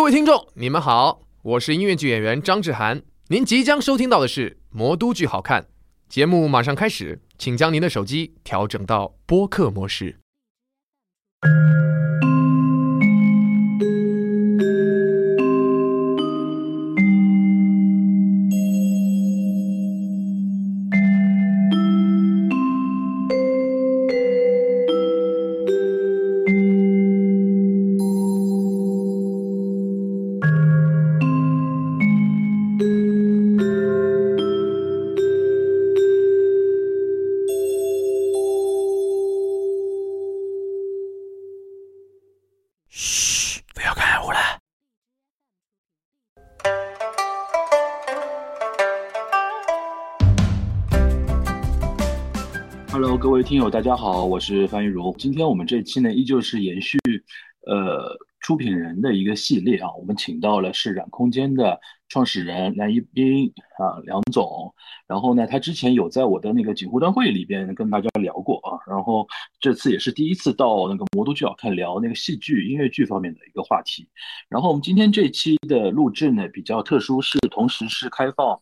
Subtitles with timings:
[0.00, 3.02] 各位听众，你们好，我是音乐剧演员张志涵。
[3.28, 5.62] 您即将收听到的是《魔都剧好看》
[6.08, 10.16] 节目，马上开始，请将您的手机调整到播客模式。
[53.50, 55.12] 听友，大家好，我是范玉茹。
[55.18, 57.00] 今天我们这期呢，依旧是延续
[57.66, 64.72] 呃出品人的一个系列啊，我们请到了是染空间的创始人梁一斌啊，梁总。
[65.08, 69.26] 然后呢，他之前有在我的那个锦湖端会里边跟大家聊过啊，然后
[69.58, 74.08] 这次也是第一次到那个魔都剧好看聊那个戏剧、音乐剧方面的一个话题。
[74.48, 78.60] 然后我们今天这期的录制呢比较特殊，是同时是开放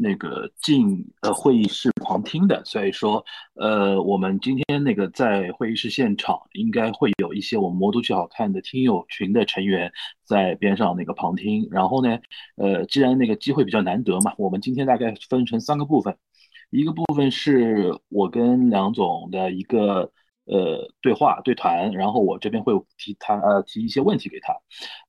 [0.00, 9.90] 那个进呃会议室旁听的，所以说呃我们今天那个在会议室现场应该会有一些我们魔都剧好看的听友群的成员
[10.24, 11.66] 在边上那个旁听。
[11.70, 12.18] 然后呢，
[12.56, 16.16] 呃既然那个机会比较难得嘛，我们今天大概分成三个部分，
[16.70, 20.12] 一个部分是我跟梁总的一个。
[20.50, 24.54] 呃，对话对谈，然后我这边会提他呃提一些问题给他，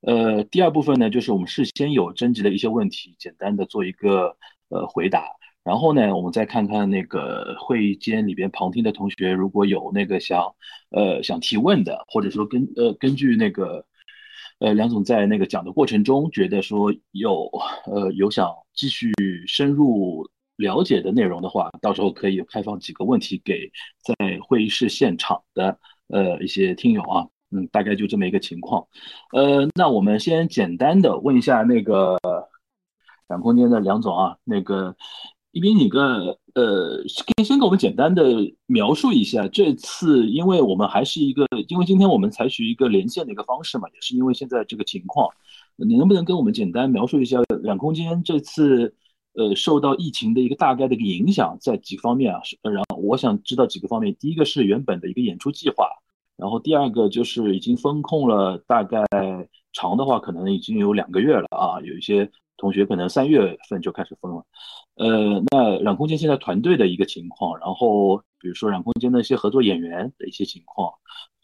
[0.01, 4.35] 呃，第二部分呢，就是我们事先有征集的一些问题，简单的做一个
[4.69, 5.25] 呃回答，
[5.63, 10.55] 然后呢，我们再看看那个会议间里边旁听的同学，如果有那个想
[10.91, 13.85] 呃想提问的，或者说根呃根据那个
[14.59, 17.49] 呃梁总在那个讲的过程中觉得说有
[17.85, 19.11] 呃有想继续
[19.47, 20.29] 深入。
[20.59, 23.71] 了解的内容的话，到时候可以开放几个问题给
[24.03, 25.79] 在会议室现场的
[26.09, 28.85] 呃一些听友啊，嗯，大概就这么一个情况。
[29.31, 32.17] 呃，那我们先简单的问一下那个
[33.29, 34.93] 染空间的梁总啊，那个
[35.51, 38.23] 一斌，你个呃，可以先给我们简单的
[38.65, 45.29] 描述一下这次，因为我们还是一个，因为今天我们采取一个连线的一个方式嘛，也是因为现在这个情况，
[45.77, 48.93] 你能不能跟我们简单描述一下染空间这次？
[49.33, 54.13] 呃，受到疫情的一个大概的一个影响，在几方面啊，然后我想知道几个方面。
[54.19, 55.87] 第一个是原本的一个演出计划，
[56.35, 59.05] 然后第二个就是已经封控了，大概
[59.71, 62.29] 长的话可能已经有两个月了啊，有一些
[62.59, 64.45] 同学可能三月份就开始封了。
[64.95, 70.93] 呃，那染空间现在团队的一个情况，然后比如说染空间的一些合作演员的一些情况。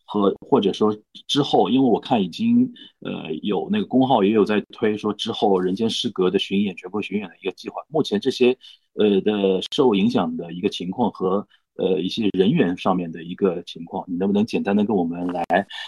[0.08, 0.96] 和或者说
[1.28, 2.72] 之后，因为我看已经
[3.02, 7.82] 呃有那个公号也有在推说之后人间失格的巡演全国巡演的一个计划。
[7.90, 8.56] 目前这些
[8.94, 11.46] 呃的受影响的一个情况和
[11.78, 15.44] 呃一些人员上面的一个情况，你能不能简单的跟我们来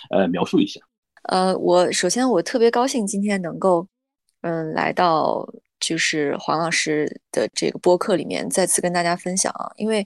[0.10, 0.82] 呃描述一下？
[1.30, 3.88] 呃，我首先我特别高兴今天能够
[4.48, 5.48] 嗯来到
[5.80, 10.06] 就是黄老师的这个播客里面再次跟大家分享啊，因为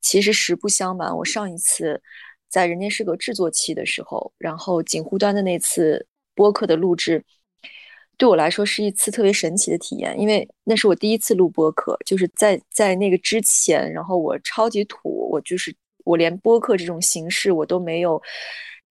[0.00, 2.00] 其实实不相瞒，我上一次。
[2.52, 7.24] 在人间失格制作期的时候，然后锦湖端的那次播客的录制，
[8.18, 15.74] 对我来说是一次特别神奇的体验，因为那是我第一次录播客，就是在在那个之前，然后我超级土，我就是
[16.04, 18.20] 我连播客这种形式我都没有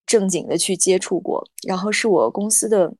[0.07, 2.91] 正经的去接触过，然后是我公司的。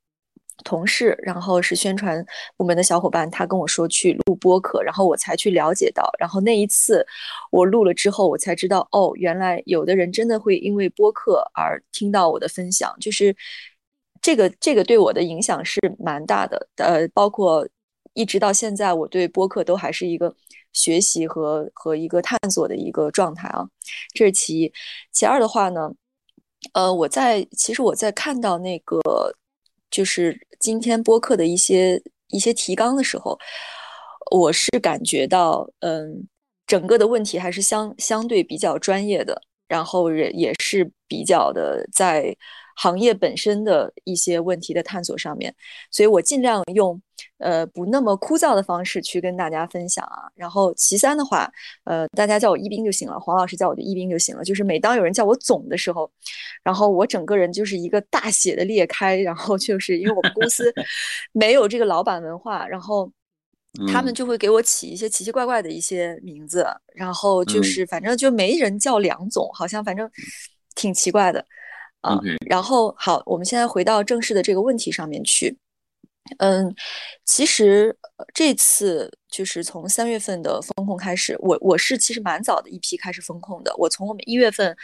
[0.63, 2.23] 同事，然后是宣传
[2.57, 7.05] 部门的小伙伴，他跟我说去录播客，然后我才去了解到，然后那一次
[7.51, 13.35] 我录了之后，我才知道，哦，原来有的人真的会因为播客而听到我的分享，就是
[14.21, 17.67] 这个这个对我的影响是蛮大的，呃，包括
[18.13, 20.33] 一直到现在，我对播客都还是一个
[20.73, 23.67] 学习和和一个探索的一个状态啊，
[24.13, 24.73] 这是其一，
[25.11, 25.91] 其二的话呢，
[26.73, 28.99] 呃，我在其实我在看到那个。
[29.91, 33.37] 就是今天播客的一些一些提纲的时候，
[34.31, 36.27] 我是感觉到，嗯，
[36.65, 42.35] 整个的问题还是相相对比较专业的，然后也也是比较的在
[42.75, 45.53] 行业本身的一些问题的探索上面，
[45.89, 46.99] 所以我尽量用
[47.37, 50.29] 呃不那么枯燥的方式去跟大家分享啊。
[50.35, 51.51] 然后其三的话，
[51.83, 54.43] 呃，大家叫我一斌就行了，黄老师叫我就一斌就行了。
[54.43, 56.09] 就是每当有人叫我总的时候，
[56.63, 60.73] 然后我整个人就是一个大写的裂开，然后就是因为我们公司
[61.33, 63.11] 没有这个老板文化，然后
[63.87, 70.09] 他们就会给我起一些奇奇怪怪的一些名字，然后就是反正就没人叫梁总，好像反正
[70.75, 71.45] 挺奇怪的。
[72.01, 75.57] 啊，然后好，我们现在回到正式的这个问题上面去。
[76.37, 76.73] 嗯，
[77.25, 77.95] 其实
[78.33, 83.73] 这次就是从三月份的风控开始，我我是其实蛮早的一批开始风控的。
[83.75, 84.71] 我从我们一月份《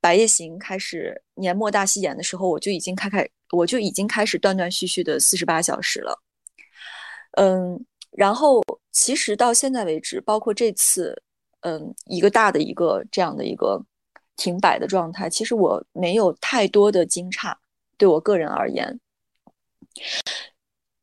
[0.00, 6.18] 白夜行》开始年末大戏演的时候，我就已经开开，我就已经开始断断续续的四十八小时了。
[7.38, 11.20] 嗯，然后其实到现在为止，包括这次，
[11.60, 13.82] 嗯，一个大的一个这样的一个
[14.36, 17.54] 停摆的状态，其实我没有太多的惊诧，
[17.96, 18.98] 对我个人而言。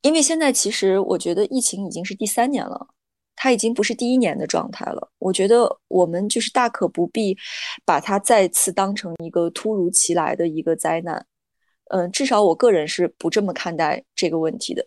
[0.01, 2.87] 因为现在其实我觉得疫情已经是第三年了，
[3.35, 5.11] 它已经不是第一年的状态了。
[5.19, 7.37] 我觉得我们就是大可不必
[7.85, 11.25] 把它再次当成一个突如其来的一个灾难。
[11.91, 14.85] 嗯，至少我个人是不这么看待这个问题的。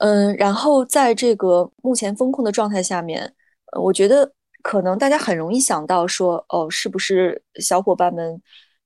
[0.00, 3.34] 嗯，然后在这个目前风控的状态下面，
[3.80, 8.40] 我觉得可能大家很容易想到说，哦，是不是小伙伴们？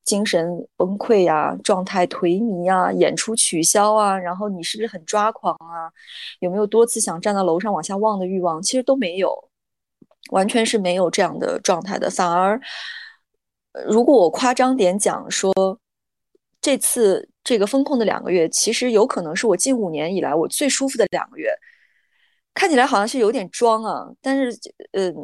[0.04, 5.88] 精神崩溃呀，状态颓靡啊，演出取消啊，然后你是不是很抓狂啊？
[6.40, 8.60] 有没有多次想站到楼上往下望的欲望？
[8.60, 9.32] 其实都没有，
[10.30, 12.10] 完全是没有这样的状态的。
[12.10, 12.60] 反而，
[13.86, 15.54] 如果我夸张点讲说，
[16.60, 21.48] 这次这个风控的两个月，其实有可能是我近五年以来我最舒服的两个月。
[22.54, 24.56] 看起来好像是有点装啊，但是，
[24.92, 25.14] 嗯，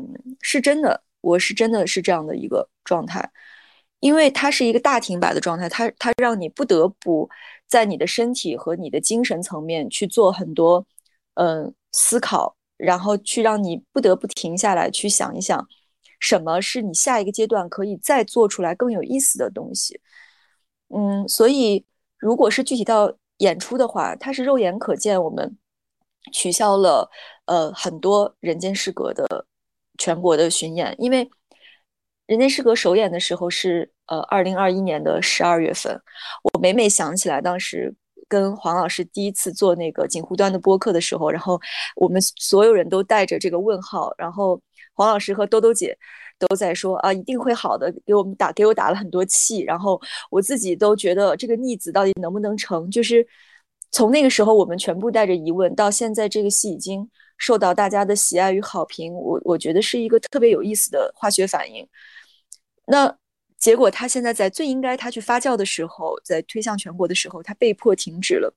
[0.42, 3.30] 是真的，我是真的是这样的一个状态。
[4.00, 7.28] 因为它是一个大停摆的状态，它它让你不得不
[7.68, 10.84] 在你的身体和你的精神层面去做很多
[11.34, 15.68] 嗯思考，然后去让你不得不停下来去想一想，
[16.18, 20.00] 什么是你下一个阶段可以再做出来更有意思的东西。
[20.88, 21.84] 嗯，所以
[22.18, 25.58] 如果是具体到演出的话，它是肉眼可见，我们
[26.32, 27.10] 取消了
[27.46, 29.46] 呃很多人间失格的
[29.98, 31.30] 全国的巡演，因为。
[32.26, 36.00] 人间失格首演的时候是呃二零二一年的十二月份，
[36.44, 37.92] 我每每想起来当时
[38.28, 41.60] 跟黄老师第一次做那个锦湖端的播客的时候，然后
[41.96, 44.62] 我们所有人都带着这个问号，然后
[44.94, 45.98] 黄老师和兜兜姐
[46.38, 50.00] 都在说啊一定会好的，给我们打给我打了很多气，然后
[50.30, 52.88] 我自己都觉得这个逆子到底能不能成？
[52.92, 53.26] 就是
[53.90, 57.08] 从那个时候我们全部带着疑问，到现在这个戏已经
[57.38, 61.86] 受到大家的喜爱与好评，我我觉得是一个特别有意思的化学反应。
[62.86, 63.16] 那
[63.58, 68.54] 结果，他现在在最应该他去发酵的时候，在推向全国的时候，他被迫停止了。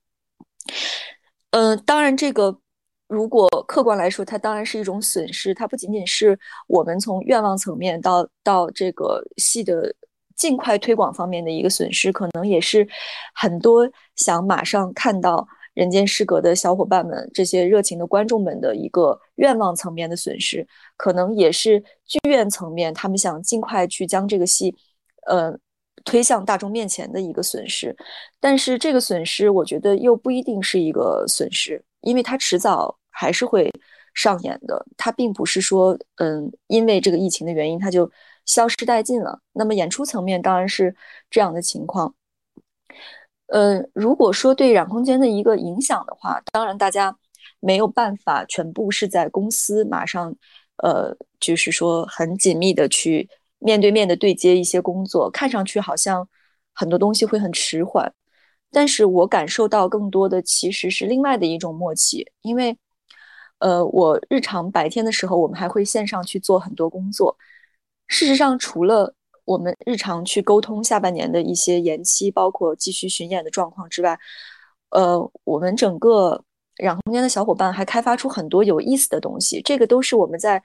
[1.50, 2.58] 嗯，当然，这个
[3.06, 5.52] 如果客观来说，它当然是一种损失。
[5.54, 9.94] 它不仅仅是我们从愿望层面到到这个戏的
[10.36, 12.86] 尽快推广方面的一个损失，可能也是
[13.34, 15.46] 很多想马上看到。
[15.74, 20.64] 人间失格的小伙伴们，这些热情的观众们的一个愿望层面的损失，
[20.96, 24.72] 可能也是剧院层面他们想尽快去将这个戏，
[25.26, 25.52] 呃，
[26.04, 27.92] 推向大众面前的一个损失。
[28.38, 33.68] 但是这个损失，我觉得又不一定是一个损失，因为它迟早还是会
[34.14, 34.86] 上演的。
[34.96, 38.08] 它并不是说，嗯，因为这个疫情的原因，它就
[38.44, 39.40] 消失殆尽了。
[39.52, 40.94] 那么演出层面当然是
[41.30, 42.14] 这样的情况。
[43.48, 47.16] 呃，如果说对染空间的一个影响的话，当然大家
[47.60, 50.34] 没有办法全部是在公司马上，
[50.78, 56.26] 呃，就是说很紧密的去面对面的对接一些工作，看上去好像
[56.72, 58.12] 很多东西会很迟缓，
[58.72, 62.76] 但是我感受到更多的其实是另外的一种默契，因为，
[63.58, 67.36] 呃，我日常白天的时候，我们还会线上去做很多工作，
[68.06, 69.14] 事实上除了。
[69.46, 74.18] 我们日常去沟通下半年的一些延期，包括继续巡演的状况之外，
[74.88, 76.42] 呃，我们整个
[76.78, 80.62] 染空间的小伙伴还开发出很多有意思的东西，这个都是我们在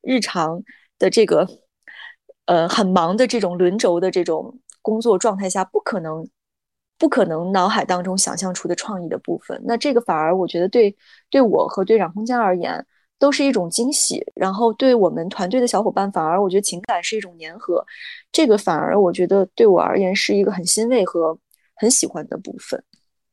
[0.00, 0.62] 日常
[0.98, 1.46] 的这个
[2.46, 6.26] 呃很忙的这种轮轴的这种工作状态下不可能
[6.96, 9.60] 不可能脑海当中想象出的创意的部分。
[9.66, 10.96] 那这个反而我觉得对
[11.28, 12.86] 对我和对染空间而言。
[13.22, 17.86] 都是一种惊喜，然后对我们团队的小伙伴，反而我觉得情感是一种粘合，
[18.32, 21.38] 这个反而我觉得对我而言是一个很欣慰和
[21.76, 22.82] 很喜欢的部分。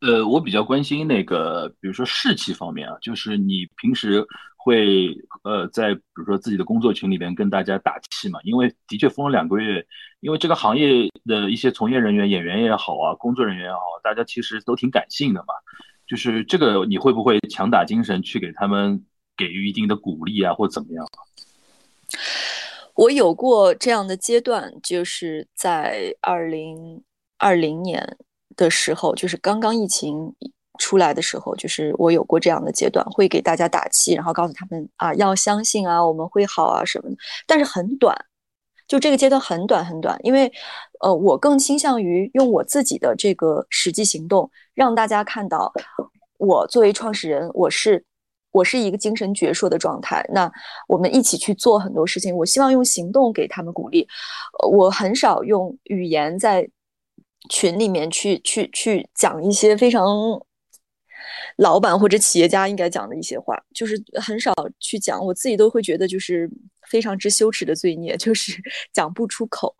[0.01, 4.23] 呃，我比较关心那个，比如说士气方面啊，就是你平时
[4.57, 5.07] 会
[5.43, 8.39] 呃在比如说自己的工作群里边跟大家打气嘛？
[8.43, 9.83] 因为的确封了两个月，
[10.19, 15.53] 因为这个行业的一些从业人员、演员也好啊，工作人员也好，大家其实都挺感性的嘛。
[16.05, 19.03] 就是这个你会不会强打精神去给他们？
[19.39, 21.07] 给予一定的鼓励啊，或怎么样？
[22.95, 27.01] 我有过这样的阶段，就是在二零
[27.37, 28.17] 二零年
[28.57, 30.35] 的时候，就是刚刚疫情
[30.77, 37.15] 出来的时候，就是我有过这样的阶段，会给大家打气，然后告诉他们啊，要相信啊，我们会好啊什么的。
[37.47, 38.13] 但是很短，
[38.85, 40.51] 就这个阶段很短很短，因为
[40.99, 45.71] 呃，我更倾向于用我自己的这个实际行动，让大家看到。
[46.37, 48.01] 我作为创始人，我是
[48.51, 50.25] 我是一个精神矍铄的状态。
[50.33, 50.51] 那
[50.87, 54.07] 我们一起去做很多事情，我希望用行动给他们鼓励。
[54.71, 56.67] 我很少用语言在
[57.49, 60.05] 群里面去去去讲一些非常。
[61.57, 66.49] 老板或者企业家应该讲的一些话，就是很少去讲，我自己都会觉得就是
[66.87, 68.53] 非常之羞耻的罪孽， 就是
[68.93, 69.75] 讲不出口，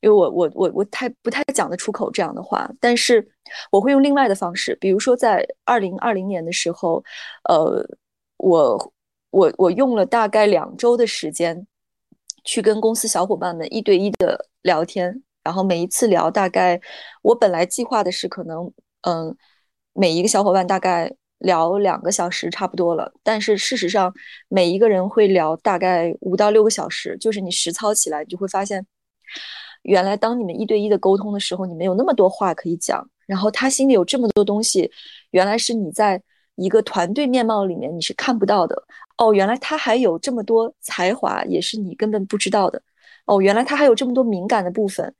[0.00, 3.26] 因为我我我我太不太讲得出口这样的话，但是
[3.70, 7.02] 我会用另外的方式，比如说在二零二零年的时候，
[7.48, 7.86] 呃，
[8.42, 8.92] 我
[9.30, 11.66] 我我用了大概两周的时间，
[12.44, 16.80] 去跟公司小伙伴们一对一的聊天，然后每一次聊大概
[17.22, 18.72] 我本来计划的是可能
[19.02, 19.36] 嗯。
[19.94, 24.10] 每一个小伙伴大概聊两个小时差不多了，但是事实上
[24.48, 27.14] 每一个人会聊大概五到六个小时。
[27.18, 28.86] 就是你实操起来，你就会发现，
[29.82, 34.90] 原来当你们一对一的沟通的时候，你们有那么多话可以讲，然后他心里有这么多东西，
[35.32, 36.22] 原来是你在
[36.56, 38.82] 一个团队面貌里面你是看不到的。
[39.18, 42.82] 哦，原来他还有这么多才华，也是你根本不知道的。
[43.26, 45.14] 哦，原来他还有这么多敏感的部分，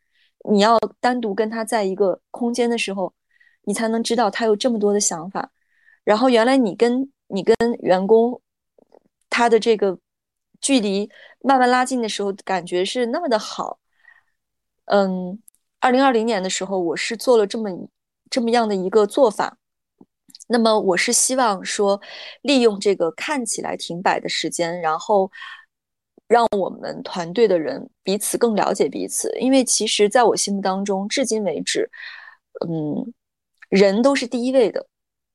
[0.51, 3.13] 你要单独跟他在一个空间的时候。
[3.65, 5.49] 你才能知道他有这么多的想法，
[6.03, 8.43] 然后原来你跟你跟员工
[9.31, 9.97] 他的这个
[10.61, 11.09] 距离
[11.43, 13.79] 慢慢拉近的时候，感觉是那么的好。
[14.87, 15.41] 嗯，
[15.79, 17.71] 二零二零年的时候，我是做了这么
[18.29, 19.57] 这么样的一个做法。
[20.53, 22.01] 那么我是希望说，
[22.43, 25.29] 利用这个看起来停摆的时间，然后
[26.29, 31.91] 让我们团队的人彼此更了解彼此，因为其实在我心目当中，至今为止，
[32.69, 33.13] 嗯。
[33.73, 34.87] 人都是第一位的，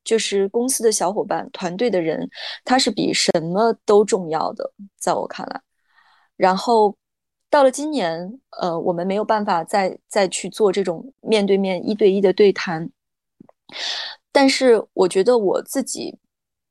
[0.04, 2.30] 就是公司的小伙伴、团队的人，
[2.64, 5.60] 他是比什么都重要的，在我看来。
[6.36, 6.96] 然后
[7.50, 12.88] 到了今年，呃，我们没有办法再再去做这种面对面一对一的对谈，
[14.38, 16.16] 但是我觉得我自己，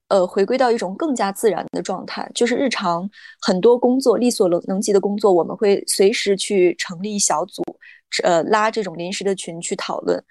[0.07, 3.09] 呃，回归到一种更加自然的状态，就是日常
[3.41, 7.61] 很多工作力所能能及的工作，我们会随时去成立小组，
[8.23, 10.23] 呃，拉这种临时的群去讨论。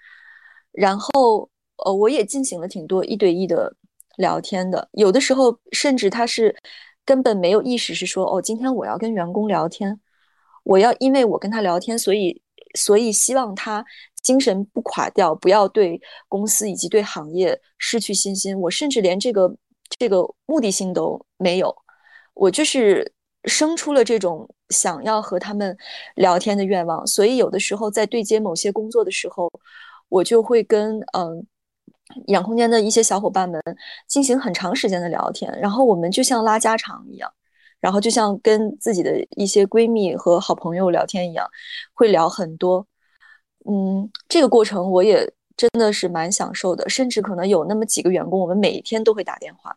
[0.72, 1.46] 然后，
[1.84, 3.70] 呃，我也进行了挺多一对一的
[4.16, 6.56] 聊天的，有的时候甚至他是
[7.04, 10.00] 根本没有意识，是说哦，今天我要跟员工聊天，
[10.64, 12.40] 我要因为我跟他聊天，所以
[12.74, 13.84] 所以希望他
[14.26, 18.58] 精神不垮掉，不要对公司以及对行业失去信心。
[18.60, 19.54] 我甚至连这个
[19.98, 21.74] 这个目的性都没有，
[22.34, 23.12] 我就是
[23.44, 25.76] 生出了这种想要和他们
[26.16, 27.06] 聊天的愿望。
[27.06, 29.48] 所以有的时候在对接某些工作的时候。
[30.08, 31.44] 我就会跟嗯，
[32.28, 33.60] 养空间的一些小伙伴们
[34.06, 37.28] 进行很长时间的聊天，然后我们就像拉家常一样，
[37.80, 41.44] 然后就像跟自己的一些闺蜜和好朋友聊天一样，
[41.92, 42.86] 会聊很多。
[43.68, 49.76] 嗯，这个过程我也真的是蛮享受的，甚至可能有那么几个员工，我们每天都会打电话，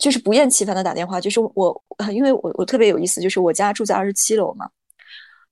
[0.00, 1.20] 就是不厌其烦的打电话。
[1.20, 1.82] 就是我，
[2.12, 4.70] 因为我我特别有意思，就是我家住在二十七楼嘛。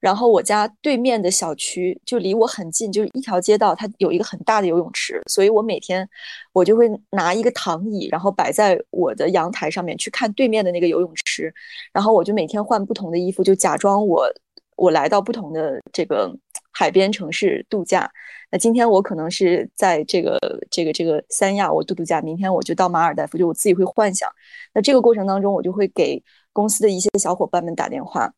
[0.00, 6.08] 然后我家对面的小区就离我很近，就是一条街道，它有一个很大的游泳池，所以我每天
[6.52, 11.52] 我就会拿一个躺椅，然后摆在我的阳台上面去看对面的那个游泳池，
[11.92, 14.32] 然后我就每天换不同的衣服，就假装我
[14.76, 16.32] 我来到不同的这个
[16.78, 18.08] 海边城市度假。
[18.52, 20.38] 那今天我可能是在这个
[20.70, 24.30] 这个这个三亚我度度假，明天我就到马尔代夫，就我自己会幻想。
[24.72, 28.32] 那这个过程当中，我就会给公司的一些小伙伴们打电话。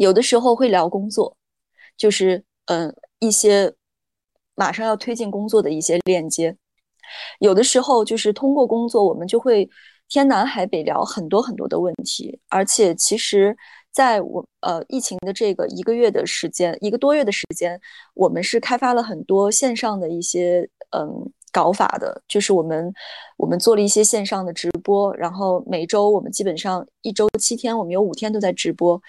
[0.00, 1.36] 有的时候会聊工作，
[1.96, 3.72] 就是嗯一些
[4.56, 6.56] 马上要推进工作的一些链接。
[7.38, 9.70] 有的时候就是通过工作，我们就会
[10.08, 12.38] 天南海北聊很多很多的问题。
[12.48, 13.56] 而且其实，
[13.98, 17.80] 在我呃疫情的这个一个月的时间，一个多月的时间，
[18.14, 22.22] 我们是开发了很多线上的一些嗯搞法的。
[22.28, 22.94] 就是我们
[23.36, 29.02] 我们做了一些线上的直播，然后每周我们基本上一周七天，我们有五天都在直播。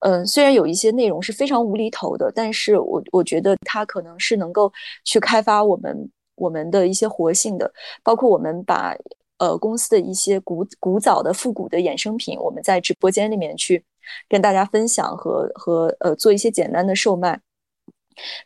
[0.00, 4.72] 嗯，虽然有一些内容是非常无厘头的，但是我我觉得它可能是能够
[5.04, 7.70] 去开发我们我们的一些活性的，
[8.02, 8.96] 包括我们把
[9.38, 13.84] 呃公司的一些古古早的复古的衍生品，我们在直播间里面去
[14.28, 17.40] 跟大家分享和和呃做一些简单的售卖。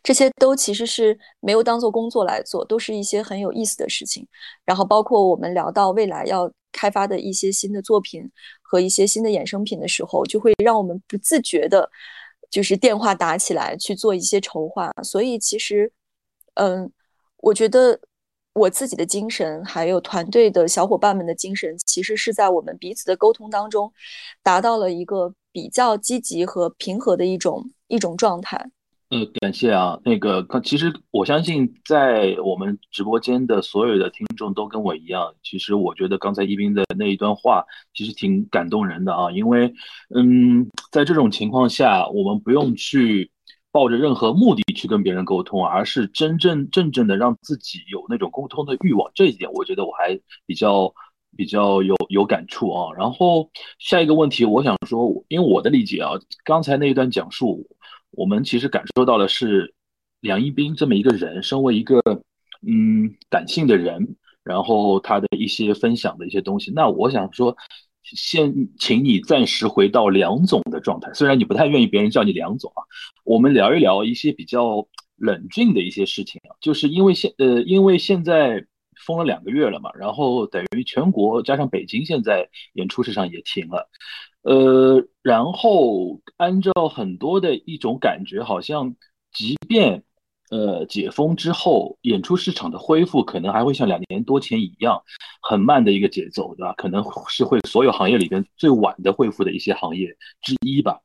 [0.01, 4.27] 这些都其实是没有当做工作来做，都是一些很有意思的事情。
[4.65, 8.27] 然后包括我们聊到未来要开发的一些新的作品
[8.63, 11.87] 和一些新的衍生品的时候，就会让我们不自觉的，
[12.49, 14.91] 就是电话打起来去做一些筹划。
[15.03, 15.91] 所以其实，
[16.55, 16.91] 嗯，
[17.37, 17.99] 我觉得
[18.59, 23.91] 我自己的精神，还有团队的小伙伴们的精神，其实是在我们彼此的沟通当中，
[24.43, 28.69] 达到了一个比较积极和平和的一种一种状态。
[29.09, 39.73] 呃，感谢啊，那个，其实我相信在我们直播间的所有的听众都跟我一样，其实我觉得刚才一斌的那一段话其实挺感动人的啊，因为，
[40.13, 43.31] 嗯，在这种情况下，我们不用去
[43.71, 50.93] 抱着任何目的去跟别人沟通，而是真正正正的让自己有那种沟通的欲望，这一点我觉得我还比较
[51.37, 52.93] 比较有有感触啊。
[52.97, 53.49] 然后
[53.79, 56.11] 下一个问题，我想说，因为我的理解啊，
[56.43, 57.67] 刚才那一段讲述。
[58.11, 59.75] 我们其实感受到的是
[60.19, 62.01] 梁一斌这么一个人，身为一个
[62.65, 66.71] 嗯感性的人，然后他的一些分享的一些东西。
[66.73, 67.55] 那我想说，
[68.15, 72.83] 先请你暂时回到梁总的状态，虽然你不太愿意别人叫你梁总啊，
[73.23, 78.65] 我们聊一聊一些比较冷峻的一些事情啊，就是因为现呃因为现在
[79.05, 83.89] 封了两个月了嘛，然后等于全国加上北京现在演出市场也停了。
[84.41, 88.95] 呃，然后按照很多的一种感觉，好像
[89.33, 90.03] 即便
[90.49, 95.01] 呃解封之后，演出市场的恢复可能还会像两年多前一样，
[95.41, 96.73] 很慢的一个节奏，对吧？
[96.77, 100.07] 可能是会所有行业里边最晚的恢复的一些行业
[100.41, 100.99] 之一吧。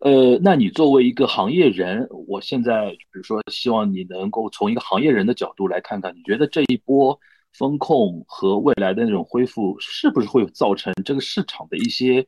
[0.00, 7.18] 呃，那你作为一个行业人，我现在比如说希望你能够从一个行业人的角度来看看，你觉得这一波？
[7.52, 12.24] 风控和未来的那种恢复，是不是会造成这个市场的一些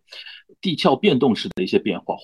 [0.60, 2.16] 地壳变动式的一些变化？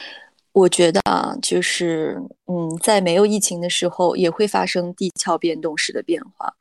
[0.58, 6.52] 我觉得啊，就是嗯，在没有疫情的时候，也会发生地壳变动式的变化。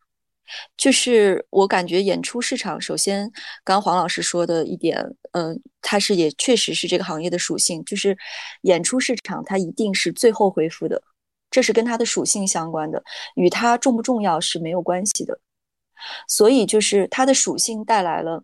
[0.77, 3.29] 就是我感觉演出市场，首先，
[3.63, 8.15] 刚黄老师说的一点，嗯，它是也确实是这个行业的属性，就是
[8.61, 11.01] 演出市场它一定是最后恢复的，
[11.49, 13.03] 这是跟它的属性相关的，
[13.35, 15.39] 与它重不重要是没有关系的。
[16.27, 18.43] 所以就是它的属性带来了，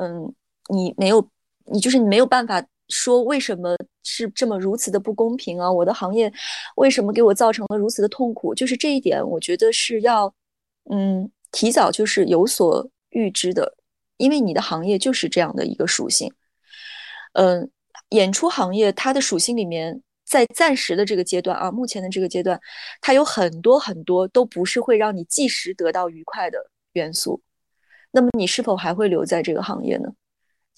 [0.00, 0.34] 嗯，
[0.68, 1.28] 你没有，
[1.66, 5.72] 你就是你没有办法说为什么是这么如此的不公平啊？
[5.72, 6.30] 我的行业
[6.76, 8.54] 为什么给我造成了如此的痛苦？
[8.54, 10.34] 就是这一点，我觉得是要，
[10.90, 13.76] 嗯，提早就是有所预知的，
[14.18, 16.32] 因为你的行业就是这样的一个属性，
[17.34, 17.70] 嗯，
[18.10, 20.02] 演出行业它的属性里面。
[20.22, 22.60] 在暂时的这个阶段啊，目前的这个阶段，
[23.00, 27.42] 它有很多很多都不是会让你即时得到愉快的元素。
[28.12, 30.08] 那么你是否还会留在这个行业呢？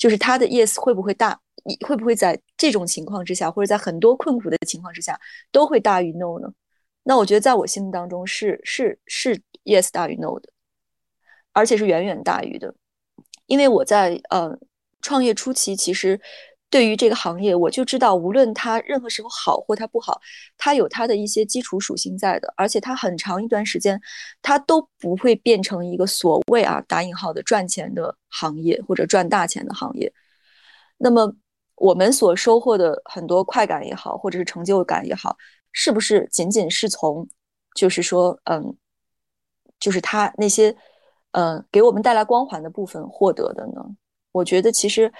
[0.02, 1.40] 就是他的 yes 会不会大？
[1.86, 5.16] 会不会在这种情况之下，或者在很多困苦的情况之下，
[5.52, 6.52] 都会大于 no 呢？
[7.04, 10.48] 那我觉得在我心目当中是是是 yes 大于 no 的，
[11.52, 12.74] 而且是远远大于的。
[13.46, 14.58] 因为我在呃
[15.00, 16.20] 创业初期，其实。
[16.72, 20.18] 对于这个行业，我就知道，无论它任何时候好或它不好，
[20.56, 24.00] 它有它的一些基础属性在的，而且它很长一段时间，
[24.40, 30.11] 它都不会变成一个所谓啊打引号的赚钱的行业或者赚大钱的行业。
[30.96, 31.30] 那么
[31.76, 35.37] 我们所收获的很多快感也好，或者是成就感也好，
[35.72, 37.28] 是不是仅仅是从，
[37.74, 38.74] 就是说，嗯，
[39.78, 40.74] 就是它那些，
[41.32, 43.85] 嗯，给我们带来光环的部分获得的呢？
[44.32, 45.12] 我觉得其实。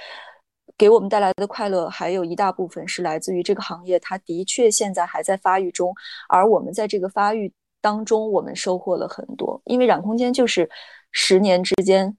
[0.76, 5.94] 给我们带来的快乐还有一大部分是来自于这个行业，它的确现在还在发育中，
[6.28, 9.61] 而我们在这个发育当中，我们收获了很多。
[9.64, 10.68] 因为染空间就是
[11.11, 12.16] 十年之间，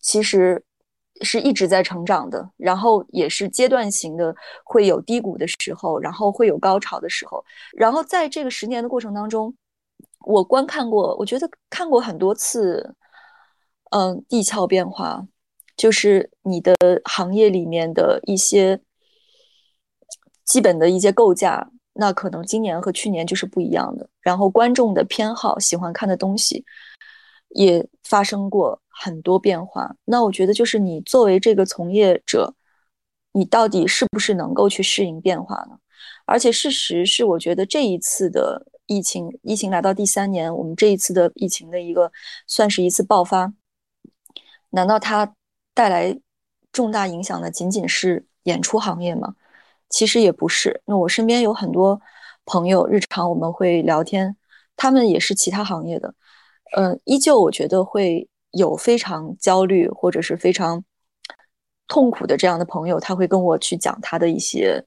[0.00, 0.64] 其实
[1.22, 4.34] 是一直在成长的，然后也是阶段型的，
[4.64, 7.44] 会有低谷的时候，然后会有高潮的时候。
[7.72, 9.54] 然后在这个十年的过程当中，
[10.20, 12.94] 我观看过，我觉得看过很多次，
[13.90, 15.26] 嗯，地壳变化。
[15.76, 18.80] 就是你的行业里面的一些
[20.44, 24.08] 基本的一些构架，那可能今年和去年就是不一样的。
[24.20, 26.64] 然后观众的偏好、喜欢看的东西
[27.50, 29.94] 也发生过很多变化。
[30.04, 32.54] 那我觉得，就是你作为这个从业者，
[33.32, 35.78] 你到底是不是能够去适应变化呢？
[36.24, 42.10] 而且事实是，我觉得这一次的疫情，疫情来到第三年，我们这一次的疫情的一个
[42.46, 43.52] 算是一次爆发，
[44.70, 45.35] 难道它？
[45.76, 46.18] 带来
[46.72, 49.34] 重大影响的仅仅是演出行业吗？
[49.90, 50.80] 其实也不是。
[50.86, 52.00] 那我身边有很多
[52.46, 54.34] 朋友，日常我们会聊天，
[54.74, 56.14] 他们也是其他行业的，
[56.76, 60.82] 嗯，依旧我觉得会有非常焦虑或者是非常
[61.86, 64.82] 痛苦的这样的朋友，他会跟我去讲他的一些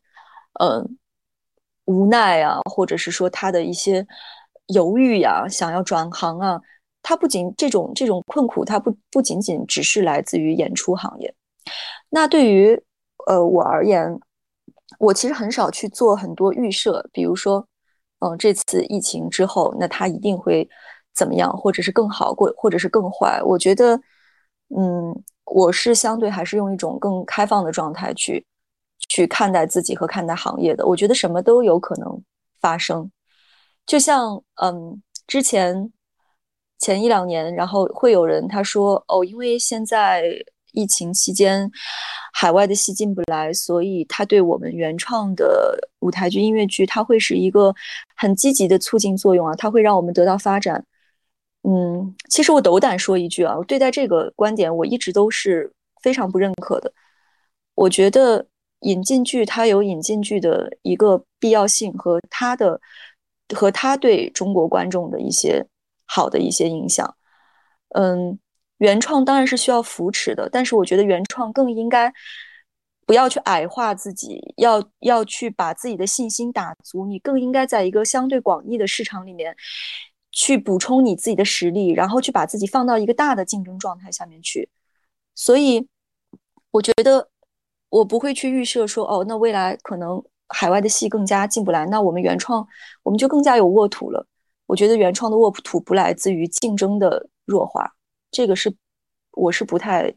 [0.60, 0.98] 嗯
[1.86, 4.08] 无奈啊，或者是说他的一些
[4.68, 6.60] 犹豫呀，想要转行啊。
[7.02, 11.34] 它不仅这种这种困苦，它不不仅仅只是来自于演出行业。
[12.10, 12.82] 那对于
[13.28, 14.20] 呃我而言，
[15.00, 17.66] 我其实很少去做很多预设，比如说，
[18.20, 20.68] 嗯，这次疫情之后，那它一定会
[21.14, 23.42] 怎么样，或者是更好，或或者是更坏。
[23.44, 23.96] 我觉得，
[24.76, 28.46] 嗯，我是相对还是用一种更开放的状态去
[29.08, 30.86] 去看待自己和看待行业的。
[30.86, 32.22] 我觉得什么都有可能
[32.60, 33.10] 发生。
[33.86, 35.92] 就像嗯，之前
[36.80, 40.24] 前一两年，然后会有人他说哦，因为现在
[40.72, 41.70] 疫情期间
[42.34, 47.74] 海外的戏进不来，所以他对我们原创的舞台剧、音乐剧，它会是一个
[48.16, 50.86] 很积极的促进作用啊，它会让我们得到发展。
[51.64, 56.94] 嗯，其实我斗胆说一句啊，我对待这个观点，我一直都是非常不认可的。
[57.76, 58.46] 我觉得
[58.82, 62.80] 引进剧它有引进剧的一个必要性和它的
[63.54, 65.66] 和它对中国观众的一些
[66.10, 67.16] 好的一些影响。
[67.96, 68.38] 嗯，
[68.80, 72.12] 原创当然是需要扶持的，但是我觉得原创更应该
[73.06, 77.06] 不要去矮化自己，要要去把自己的信心打足。
[77.06, 79.56] 你更应该在一个相对广义的市场里面。
[80.32, 84.70] 去补充你自己的实力，然后去把自己放到一个大的竞争状态下面去。
[85.34, 85.88] 所以，
[86.70, 87.28] 我觉得
[87.90, 92.66] 我不会去预设说，哦，那未来可能海外的戏更加进不来，那我们原创
[93.02, 94.28] 我们就更加有沃土了。
[94.70, 97.92] 我觉得原创的沃土不来自于竞争的弱化，
[98.30, 98.72] 这个是
[99.32, 100.14] 我是不太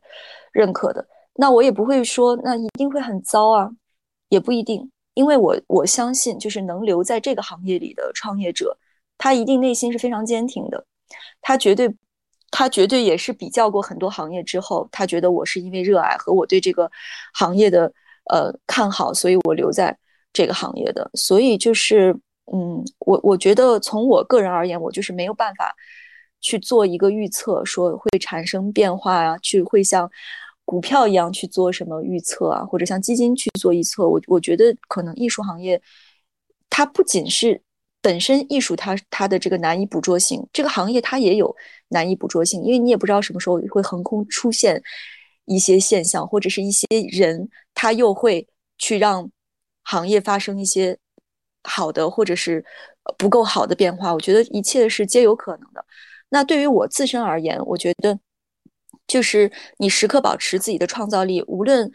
[0.52, 1.02] 认可的。
[1.34, 3.70] 那我也不会说，那一定会很糟啊，
[4.28, 8.76] 也不一定，因为我我相信，就是能留在这个行业里的创业者。
[9.16, 10.84] 他一定内心是非常坚挺的，
[11.40, 11.90] 他绝对，
[12.50, 16.90] 他绝对也是比较过很多行业之后，他觉得我是因为热爱和我对这个
[17.32, 17.90] 行业的
[18.30, 19.96] 呃看好，所以我留在
[20.30, 21.10] 这个行业的。
[21.14, 22.14] 所以就是，
[22.52, 25.74] 嗯，我我觉得从我个人而言，我就是没有办法
[26.40, 30.10] 去做一个预测，说会产生变化啊，去会像
[30.64, 34.08] 股票一样去做什么预测啊，或者像基金去做预测。
[34.08, 35.80] 我我觉得可能艺术行业，
[36.70, 37.60] 它不仅是。
[38.04, 41.54] 本身艺术它它的这个难以捕捉性，这个行业它也有
[41.86, 44.82] 难以捕捉性，因为你也不知道什么时候会横空出现
[45.44, 48.44] 一些现象，或者是一些人，他又会
[48.76, 49.30] 去让
[49.84, 50.98] 行业发生一些
[51.64, 52.64] 好的或者是
[53.16, 54.12] 不够好的变化。
[54.12, 55.85] 我觉得一切是皆有可能的。
[56.31, 58.18] 那对于我自身而言，我觉得
[59.07, 61.90] 就是你时刻保持自己的创造力，无论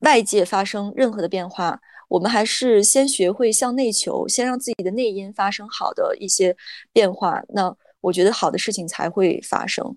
[0.00, 1.80] 外界发生任何的变化。
[2.06, 6.54] 我们还是先学会向内求，先让自己的内因发生好的一些
[6.92, 9.96] 变化，那我觉得好的事情才会发生。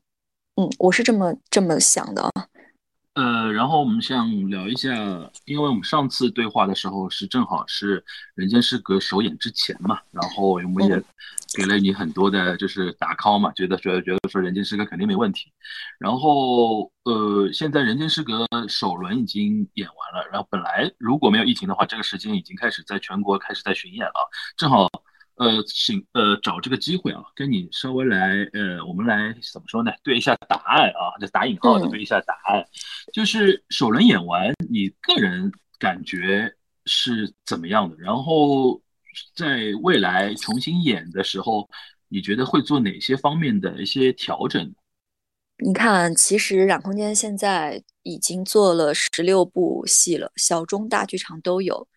[0.56, 2.32] 嗯，我是这么这么想的啊。
[3.18, 4.94] 呃，然后我们想聊一下，
[5.46, 8.00] 因为我们上次对话的时候是正好是
[8.36, 11.04] 《人间失格》首演之前嘛，然后我们也
[11.56, 15.52] 给了你很多的，就是打 call 嘛，觉得觉得觉得说《人间失格》肯定没问题。
[15.98, 24.88] 然后呃，现在《人间失格》首轮已经演完了，然后本来如果没有疫情的话，这个时间已经开始在全国开始在巡演了，正好。
[25.38, 29.92] 呃，请呃找这个机会啊，跟你稍微来呃，我们来怎么说呢？
[30.04, 32.66] 对一下答案啊，就打引号的对一下答案。
[33.14, 36.52] 就是首轮演完，你个人感觉
[36.86, 37.96] 是怎么样的？
[38.00, 38.82] 然后
[39.36, 41.70] 在未来重新演的时候，
[42.08, 44.74] 你觉得会做哪些方面的一些调整？
[45.64, 51.88] 你看，其实染空间现在已经做了十六部戏了，小中大剧场都有。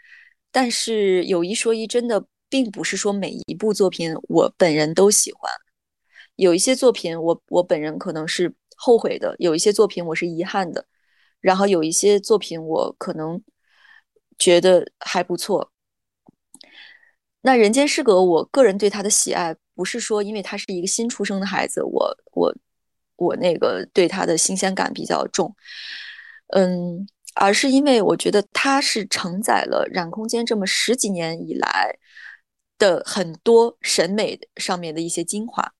[0.53, 2.27] 但是有一说一，真的。
[2.51, 5.51] 并不是说每一部作品我本人都喜欢，
[6.37, 10.85] 有一些作品我我本人可能是后悔的，有一些作品我是遗憾的，
[11.41, 13.41] 然后有一些作品我可能
[14.39, 15.71] 觉得还不错。
[17.43, 22.55] 那《人间失格》，我个人对他的喜爱不是说因为他是一个新出生的孩子，我我
[23.17, 25.55] 我那个对他的新鲜感比较重，
[26.49, 31.97] 嗯，而是因为我觉得他是承载了染空间这么十几年以来。
[32.81, 35.75] 的很多审美上面的一些精华，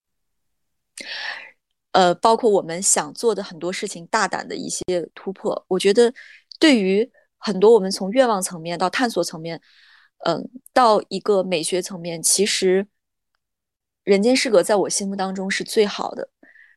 [1.93, 4.85] 呃，包括我们想做的很多事情，大胆的一些
[5.15, 5.65] 突破。
[5.67, 6.13] 我觉得，
[6.59, 9.59] 对于很多我们从愿望层面到探索层面，
[10.27, 12.85] 嗯，到一个美学层面，其实
[14.05, 16.29] 《人间失格》在我心目当中是最好的。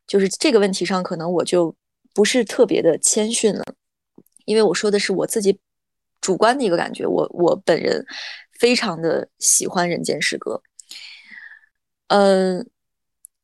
[0.07, 1.75] 就是这个问题上，可能我就
[2.13, 3.63] 不是特别的谦逊了，
[4.45, 5.59] 因为我说的是我自己
[6.21, 8.05] 主观的一个感觉，我我本人。
[8.63, 10.55] 非常的喜欢《人间失格》，
[12.07, 12.65] 嗯，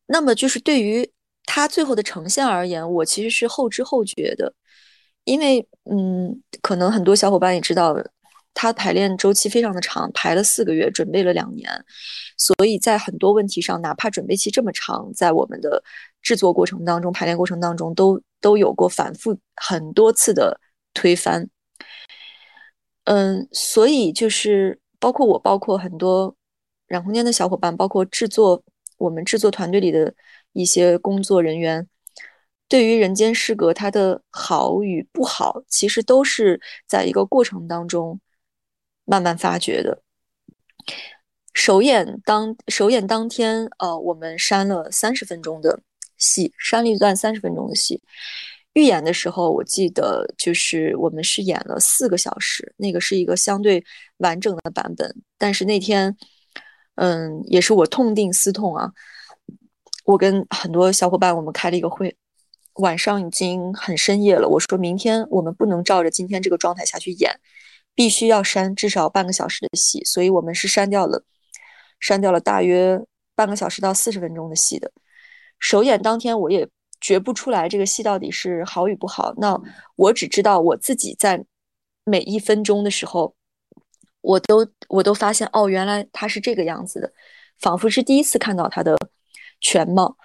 [0.05, 1.12] 那么就是对于
[1.43, 4.53] 他最后的呈现而言，我其实是后知后觉的，
[5.25, 7.93] 因为嗯，可能很多小伙伴也知道，
[8.53, 11.69] 他排练周期非常的长，排了四个月，准备了两年，
[12.38, 15.84] 所以在很多问题上，哪怕准备期这么长，在我们的
[16.21, 20.62] 制作过程当中、排练过程当中，都都有过反复很多次的
[20.93, 21.49] 推翻，
[23.03, 24.79] 嗯，所以就是。
[25.00, 26.36] 包括我，包括很多
[26.88, 28.62] 染空间的小伙伴，包括制作
[28.98, 30.14] 我们制作团队里的
[30.54, 31.88] 一些工作人员，
[32.68, 38.20] 对于《人间失格》它的好与不好，其实都是在一个过程当中
[39.06, 40.02] 慢慢发掘的。
[41.54, 45.82] 首演当首演当天，呃，我们删了三十分钟的
[46.18, 48.02] 戏，删了一段三十分钟的戏。
[48.80, 53.84] 预演的时候，我记得就是我们是演了四个小时，那个是一个相对
[54.20, 55.13] 完整的版本。
[55.38, 56.15] 但是那天，
[56.96, 58.89] 嗯，也是我痛定思痛啊，
[60.06, 62.15] 我跟很多小伙伴我们开了一个会，
[62.76, 64.48] 晚上已经很深夜了。
[64.48, 67.38] 我说明天我们不能照着今天这个状态下去演，
[67.94, 71.22] 必须要删至少半个小时的戏，所以我们是删掉了，
[72.00, 72.98] 删掉了大约
[73.36, 74.89] 半个小时到四十分钟的戏的。
[75.60, 76.70] 首演当天我也。
[77.02, 79.34] 觉不出来这个戏到底是好与不好。
[79.38, 79.60] 那
[79.96, 81.44] 我只知道我自己在
[82.04, 83.34] 每一分钟的时候，
[84.22, 87.12] 我都我都发现哦，原来他是这个样子的，
[87.60, 88.98] 仿佛是第一次看到他的
[89.62, 90.18] 全貌。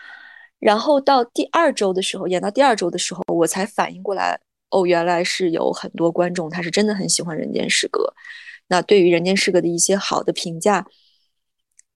[0.59, 8.03] 然后到第二周的时候，演到第二周的时候，我才反应过来，哦，原来是有很多观众他是真的很喜欢《人间失格》。
[8.69, 10.87] 那对于《人间失格》的一些好的评价，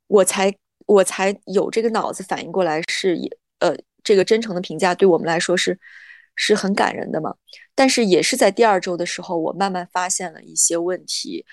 [0.07, 0.55] 我才
[0.87, 3.75] 我才有这个脑子反应过来是也呃。
[4.09, 5.79] 这个真诚的评价对我们来说是
[6.35, 7.35] 是很感人的嘛？
[7.75, 11.45] 但是也是在第二周的时候，我慢慢发现了一些问题，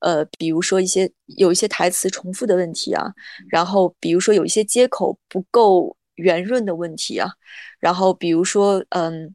[0.00, 3.14] 呃，比如说一些有一些台词重复的问题啊，
[3.48, 7.30] 然后比如说有一些接口不够圆润的问题啊，
[7.78, 9.32] 然后比如说嗯，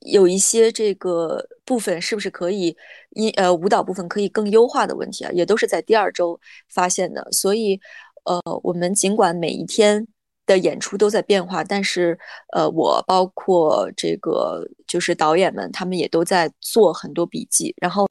[0.00, 2.76] 有一些这个部分是不是可以
[3.10, 7.28] 一呃舞蹈部分可以更优化的问题啊，也都是在第二周发现的。
[7.30, 7.80] 所以
[8.24, 10.08] 呃，我们尽管每一天。
[10.50, 12.18] 的演出都在变化，但是，
[12.52, 17.72] 呃，我包括这个就是导演们，他们也都在做很多笔记。
[17.80, 18.04] 然后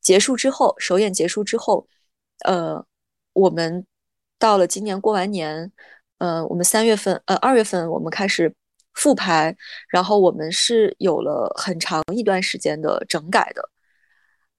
[0.00, 1.86] 结束之后，首演结束之后，
[2.44, 2.82] 呃，
[3.34, 3.84] 我们
[4.38, 5.70] 到了今年过完年，
[6.18, 8.54] 呃，我们三月份，呃，二月份我们开始
[8.94, 9.54] 复排，
[9.90, 13.68] 然后我们是有了很长一段时间的整改的。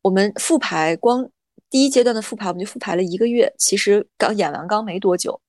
[0.04, 1.28] 我们复排光
[1.72, 5.42] 第一阶段的复排，我们就复排了一个月，其实刚演完刚没多久。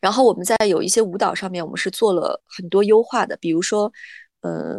[0.00, 3.92] 然后我们在有一些舞蹈上面，我们是做了很多优化的，比如说，
[4.40, 4.78] 呃，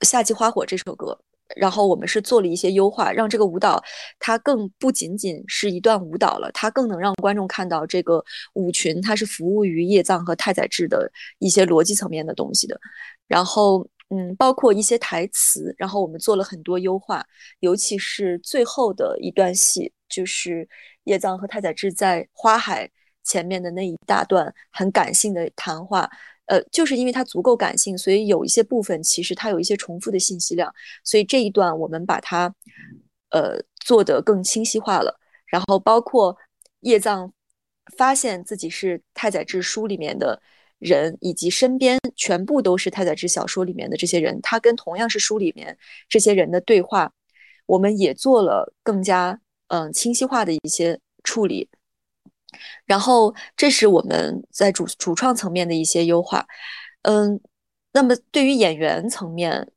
[0.06, 1.18] 《夏季花火》这首歌，
[1.56, 3.82] 然后我们是做了一些优化，让这个舞蹈
[4.18, 12.78] 它更不仅仅是一段舞蹈了，它更能让观众看到这个舞群它是服务于叶藏和太宰治的一些逻辑层面的东西的。
[13.26, 17.24] 然后，嗯，包括一些台词，然后我们做了很多优化，
[17.60, 20.68] 尤其是最后的一段戏，就是
[21.04, 22.90] 叶藏和太宰治在花海。
[23.24, 26.08] 前面的那一大段很感性的谈话，
[26.46, 32.54] 呃，就是因为它足够感性，所以有一些部分其实它有一些重复的信息量，所以这一段我们把它，
[33.30, 35.18] 呃，做得更清晰化了。
[35.46, 36.36] 然后包括
[36.80, 37.32] 叶藏
[37.96, 40.40] 发现自己是太宰治书里面的
[40.78, 45.76] 人，以及身边全部都是太宰治小说里面的这些人，他跟同样是书里面
[46.08, 47.12] 这些人的对话，
[47.66, 51.68] 我们也做了更加嗯清晰化的一些处理。
[52.86, 56.46] 然后，这是我们在主主创层面的一些优化，
[57.02, 57.40] 嗯，
[57.92, 59.70] 那么对于演员层面，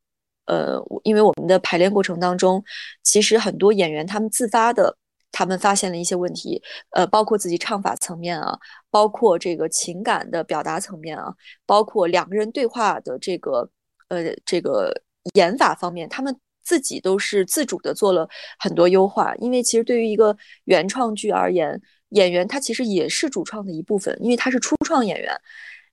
[0.46, 2.64] 呃，因为我们的排练过程当中，
[3.04, 4.98] 其实很多演员他们自发的，
[5.32, 6.62] 他们发现了一些问题，
[6.92, 8.58] 呃，包括自己唱法层面啊，
[8.90, 11.34] 包括这个情感的表达层面啊，
[11.66, 13.70] 包括两个人对话的这个，
[14.10, 14.92] 呃，这个
[15.36, 20.36] 演法方面，他们自己都是自主的做了很多优化，因为其实对于一个
[20.66, 21.80] 原创剧而言。
[22.10, 25.36] 演员他其实也是主创的一部分，因为他是初创演员，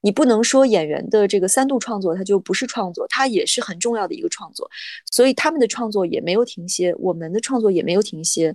[0.01, 4.71] 你不能说演员的这个三度创作他就不是创作，他也是很重要的一个创作，
[5.11, 8.55] 所以他们的创作也没有停歇，我们的创作也没有停歇。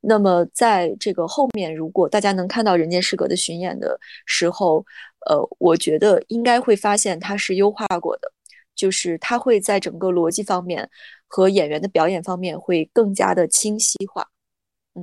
[0.00, 4.84] 那么在这个后面，如果大家能看到《人间失格》的巡演的时候，
[5.28, 8.30] 呃，我觉得应该会发现它是优化过的，
[8.76, 10.88] 就是它会在整个逻辑方面
[11.26, 14.24] 和演员的表演方面会更加的清晰化。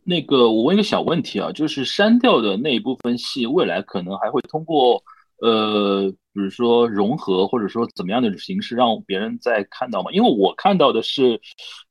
[0.03, 5.01] 那个，我问一个小问题啊，就是删掉的那一部分戏，未来可能还会通过
[5.41, 10.11] 呃，比如说融合，或者说怎么样的形式让别人再看到吗？
[10.11, 11.39] 因为我看到的是，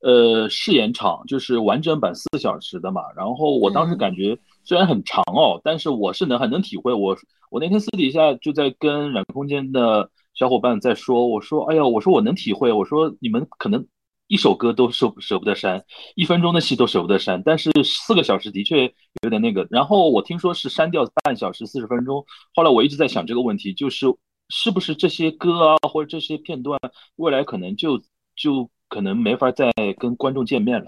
[0.01, 3.03] 呃，试演场，就是完整版四小时的嘛。
[3.17, 6.93] 然后我当时感觉虽然很长哦，但是我是能很能体会。
[6.93, 7.17] 我
[7.51, 13.87] 我那天私底下就在跟软空间的小伙伴在说，我说，哎呀，我说我能体会，我说你们可能。
[14.27, 15.85] 一首歌都舍舍不得删，
[16.15, 18.85] 一分钟的戏都舍不得删，但是四个小时的确
[19.23, 19.67] 有点那个。
[19.71, 24.07] 然后我听说是删掉半小时四十分钟，后来我一直在想这个问题，就是
[24.49, 26.81] 是不是这些歌啊或者这些片段，
[27.17, 28.03] 未来可能就
[28.35, 30.87] 就可能没法再跟观众见面了。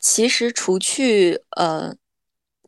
[0.00, 1.94] 其实除去呃，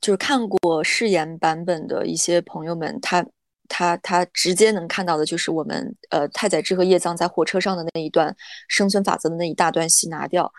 [0.01, 3.27] 就是看过试演版本的一些朋友们，他。
[3.71, 8.37] 他他直接能看到的就是我们呃太宰治和叶藏在火车上的那一段
[8.69, 10.53] 生存法则的那一大段戏拿掉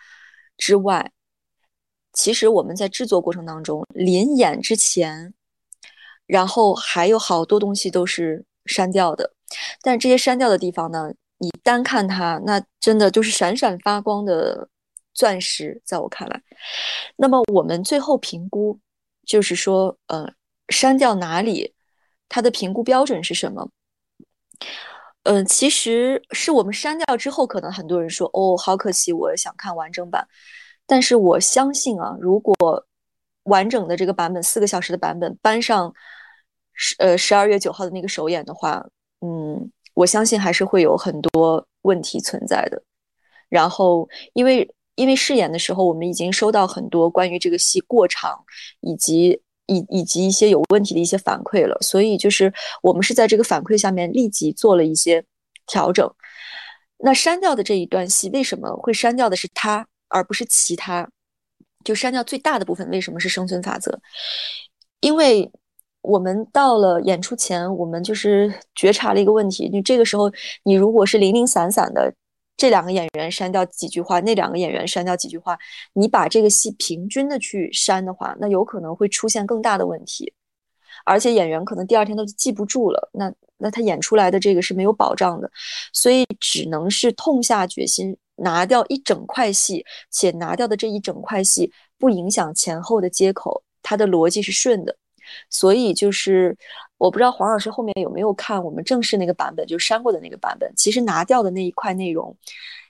[0.57, 1.11] 之外，
[2.13, 5.33] 其实我们在制作过程当中，临演之前，
[6.25, 9.33] 然后还有好多东西都是删掉的。
[9.81, 14.69] 但这些删掉的地方呢，你单看它，那真的就是闪闪发光的
[15.13, 16.41] 钻石，在我看来。
[17.17, 18.79] 那么我们最后评估，
[19.25, 20.25] 就是说，呃，
[20.69, 21.73] 删掉哪里，
[22.33, 23.69] 它的评估标准是什么？
[25.23, 30.25] 嗯，其实是我们删掉之后，可能很多人说，哦，好可惜，我想看完整版。
[30.87, 32.55] 但是我相信啊，如果
[33.43, 35.93] 完整的这个版本四个小时的版本搬上
[36.73, 38.81] 十呃十二月九号的那个首演的话，
[39.19, 42.81] 嗯，我相信还是会有很多问题存在的。
[43.49, 48.41] 然后，因为因为试演的时候，我们已经收到很多关于这个戏过长
[48.79, 49.41] 以及
[49.73, 52.53] 以以及一些有问题的一些反馈了，所以就是
[52.83, 55.23] 我们是在这个反馈下面立即做了一些
[55.65, 56.07] 调整。
[57.03, 59.87] 那删掉的这一段戏为什么会删掉的是它？
[60.13, 61.09] 而不是其他，
[61.85, 62.89] 就删掉最大的部分。
[62.89, 63.97] 为什么是生存法则？
[64.99, 65.49] 因为
[66.01, 70.29] 我们到了演出前，我们就是觉察了一个问题：你这个时候，
[70.63, 72.13] 你如果是零零散散的，
[72.57, 75.57] 这两个演员删掉几句话，那两个演员删掉几句话，
[75.93, 80.33] 你把这个戏平均的去删的话，那有可能会出现更大的问题，
[81.05, 83.09] 而且演员可能第二天都记不住了。
[83.13, 85.49] 那那他演出来的这个是没有保障的，
[85.93, 88.15] 所以只能是痛下决心。
[88.37, 94.97] 拿掉一整块戏，且拿掉的这一整块戏不影响前后的接口，它的逻辑是顺的。
[95.49, 96.55] 所以就是
[96.97, 100.71] 我不知道黄老师后面有没有看我们正式那个版本，就删过的那个版本。
[100.75, 102.35] 其实拿掉的那一块内容，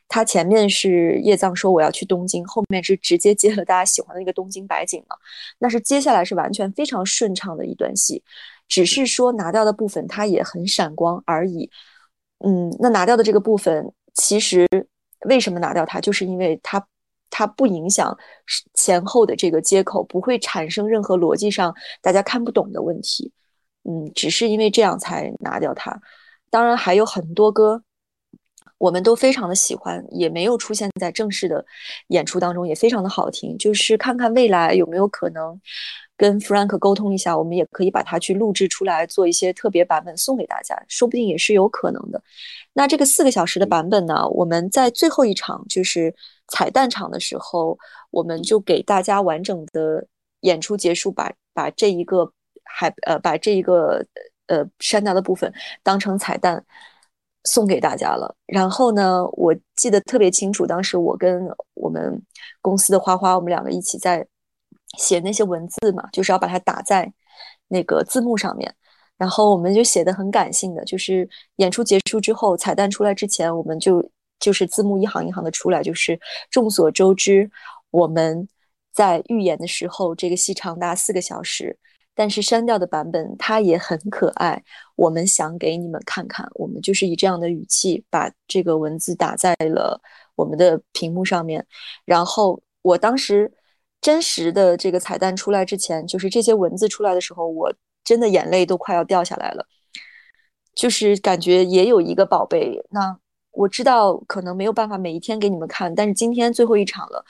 [0.07, 5.17] 它前面是叶藏说我要去东京，后面是直接接了大家喜欢的那个东京白景了。
[5.59, 8.23] 那是接下来是完全非常顺畅的一段戏，
[8.67, 11.69] 只是说拿掉的部分它也很闪光而已。
[12.39, 14.67] 嗯，那拿掉的这个部分其实。
[15.25, 16.01] 为什么拿掉它？
[16.01, 16.83] 就是因为它，
[17.31, 18.15] 它不影响
[18.75, 23.31] 前后的这个接口，不会产生任何逻辑上大家看不懂的问题。
[23.83, 25.99] 嗯，只是因为这样才拿掉它。
[26.51, 27.81] 当然还有很多歌，
[28.81, 31.63] 我们都非常的喜欢，也没有出现在正式的
[32.07, 33.55] 演出当中，也非常的好听。
[33.57, 35.59] 就是看看未来有没有可能。
[36.17, 42.21] 跟 Frank 沟通一下，我们也可以把它去录制出来，做一些特别版本送给大家，说不定也是有可能的。
[42.73, 44.27] 那这个四个小时的版本呢？
[44.29, 46.13] 我们在最后一场就是
[46.47, 47.75] 彩蛋场的时候，
[48.11, 50.05] 我们就给大家完整的
[50.41, 52.31] 演出结束，把把这一个
[52.63, 54.05] 还呃把这一个
[54.45, 56.63] 呃删掉的部分当成彩蛋
[57.43, 58.35] 送给大家了。
[58.45, 62.21] 然后呢，我记得特别清楚，当时我跟我们
[62.61, 64.27] 公司的花花，我们两个一起在。
[64.97, 67.09] 写那些文字嘛，就是要把它打在
[67.69, 68.75] 那个字幕上面。
[69.17, 71.25] 然后我们就写的很感性的，就是
[71.55, 74.05] 演出结束之后，彩蛋出来之前，我们就
[74.37, 77.49] 就是字幕一行一行的出来，就是众所周知，
[77.91, 78.45] 我们
[78.91, 81.79] 在预演的时候，这个戏长达四个小时，
[82.21, 84.63] 但是删掉的版本它也很可爱。
[84.95, 89.99] 我们想给你们看看，我们就是以这样的语气把这个文字打在了
[90.35, 91.65] 我们的屏幕上面。
[92.05, 93.51] 然后我当时。
[94.03, 97.71] 真实的这个彩蛋出来之前，就是这些文字出来的时候，我
[98.03, 99.63] 真的眼泪都快要掉下来了。
[100.73, 103.15] 就是感觉也有一个宝贝，那
[103.51, 107.23] 我知道可能没有办法每一天给你们看，但是今天最后一场了，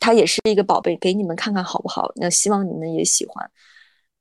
[0.00, 2.10] 它也是一个宝贝，给你们看看好不好？
[2.16, 3.48] 那希望你们也喜欢。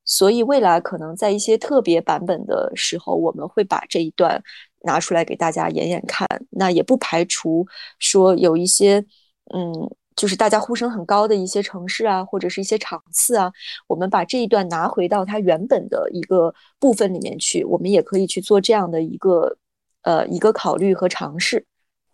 [0.10, 4.44] 所以未来可能在一些特别版本的时候，我们会把这一段
[4.82, 6.28] 拿出来给大家演演看。
[6.50, 7.68] 那也不排除
[8.00, 9.06] 说有一些，
[9.54, 9.96] 嗯。
[10.16, 13.50] 就是大家呼声很高的一些城市啊，或者是一些场次啊，
[13.88, 19.56] 我们把这一段拿回到它原本的一个部分里面去，我们也可以去做这样的一个
[20.02, 21.66] 呃一个考虑和尝试，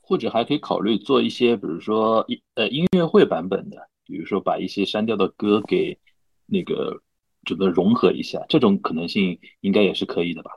[0.01, 5.97] 或者还可以考虑做一些，比如说音呃音乐会版本的，比如说把一些删掉的歌给
[6.45, 7.01] 那个
[7.45, 10.51] 这个融合一下，这种可能性应该也是可以的吧。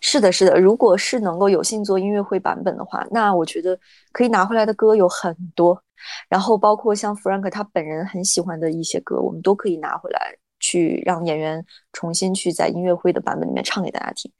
[0.00, 0.60] 是的，是的。
[0.60, 3.78] 如果是能够有幸做音乐会版本的话，那我觉得
[4.12, 5.80] 可以拿回来的歌有很多。
[6.28, 14.30] 然后包括像 Frank 他本人很喜欢的一些歌，我们都可以拿回来去让演员重新去在音乐会的版本里面唱给大家听。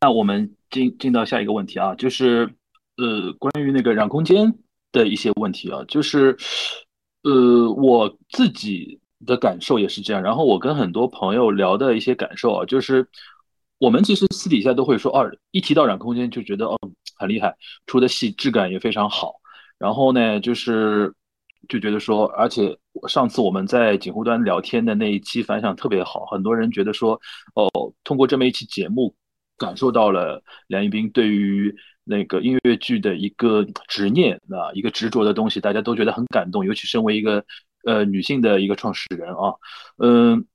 [0.00, 2.52] 那我们进进到下一个问题啊，就是
[2.96, 4.52] 呃关于那个染空间
[4.90, 6.36] 的一些问题啊，就是
[7.22, 10.22] 呃我自己的感受也是这样。
[10.22, 13.08] 然后我跟很多朋友聊的一些感受啊，就是。
[13.78, 16.78] 我们其实私底下都会说，哦，一提到染空间就觉得哦
[17.16, 17.52] 很厉害，
[17.84, 19.34] 出的戏质感也非常好。
[19.76, 21.12] 然后呢，就是
[21.68, 27.20] 就觉得说，而且上次我们在锦湖端聊天的那一期反响特别好，很多人觉得说，
[27.56, 27.68] 哦，
[28.04, 29.12] 通过这么一期节目，
[29.58, 36.64] 感受到了梁一冰对于那个音乐剧的一个执念啊，一个执着的东西，大家都觉得很感动。
[36.64, 37.44] 尤其身为一个
[37.84, 39.54] 呃女性的一个创始人啊，
[39.98, 40.46] 嗯。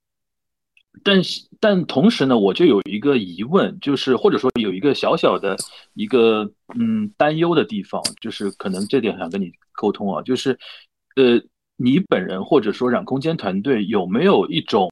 [1.04, 1.22] 但
[1.60, 5.56] 但同时呢，我就有一个疑问，就是或者说有一个小小的
[5.94, 10.58] 一个嗯担忧的地方，就是可能这点想跟你沟通啊，就是
[11.16, 11.40] 呃
[11.76, 14.90] 你本人或者说染空间团队有没有一种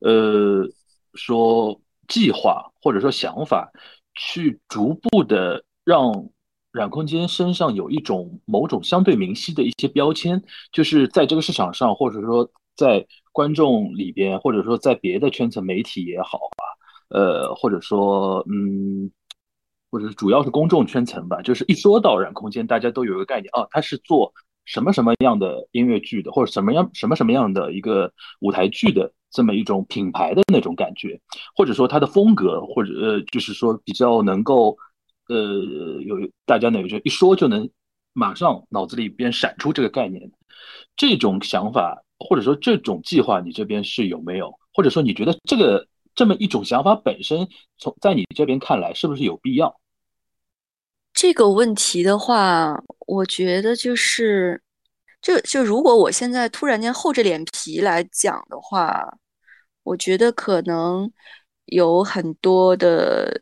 [0.00, 0.68] 呃
[1.14, 3.72] 说计划或者说想法，
[4.14, 6.12] 去逐步的让
[6.72, 10.42] 染空间身上有一种某种相对明晰的一些标签，
[10.72, 13.06] 就是在这个市场上或者说在。
[13.30, 16.64] 观众里边，或者说在别的圈层媒体也好啊，
[17.10, 19.12] 呃，或者说嗯，
[19.92, 24.32] 或者主要是公众圈层吧，就是一说到染空间，大家都有一个概念啊，他是做
[24.64, 31.20] 什么什么样的音乐剧的，或者什么样什么什么样的一个舞台剧的这么一种品牌的那种感觉，
[31.54, 34.76] 或者说他的风格，或者呃，就是说比较能够
[35.28, 37.70] 呃有大家呢就一说就能
[38.12, 40.30] 马上脑子里边闪出这个概念，
[40.96, 42.02] 这种想法。
[42.20, 44.52] 或者说这种计划你这边是有没有？
[44.74, 47.46] 或者说你觉得这个这么一种想法本身，
[47.78, 49.80] 从在你这边看来是不是有必要？
[51.12, 52.76] 这个问题的话，
[53.06, 54.60] 我觉得就是，
[55.22, 59.16] 就就如果我现在突然间厚着脸皮来讲的话，
[59.84, 61.08] 我觉得可能
[61.66, 63.40] 有很多的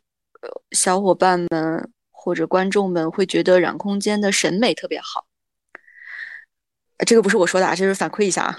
[0.73, 5.27] 小伙伴们或者观众们会觉得染空间的审美特别好。
[7.07, 8.59] 这个不是我说的啊，这是反馈一下啊。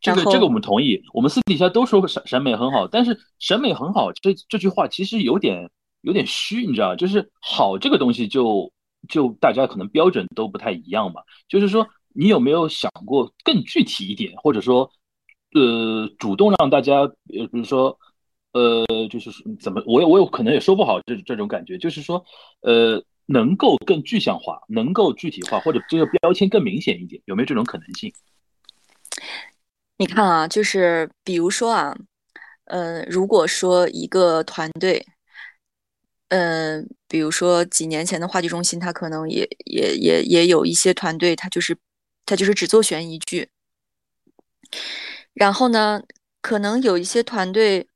[0.00, 5.68] 这个这个我们同意，我们私底下都说审审美很好，但是审美很好这这句话其实有点
[6.02, 8.72] 有点虚，你知道就是好这个东西就
[9.08, 11.20] 就大家可能标准都不太一样嘛。
[11.48, 14.88] 就是说，你有没有想过更具体一点，或者说，
[15.54, 17.98] 呃，主动让大家，呃，比如说，
[18.58, 19.30] 呃，就是
[19.60, 22.24] 怎么，我我有可能也说不好这这种感觉，就是说，
[22.62, 23.02] 呃。
[23.30, 28.10] 能够更具象化，能够具体化，或者这个标签更明显一点，有没有这种可能性？
[29.98, 31.94] 你看啊，就是比如说啊，
[32.64, 35.04] 呃，如果说一个团队，
[36.30, 41.76] 嗯，比如说几年前的话剧中心，他可能也也也也有一些团队，他就是
[42.24, 43.50] 他就是只做悬疑剧，
[45.34, 46.02] 然后呢，
[46.40, 47.86] 可能有一些团队，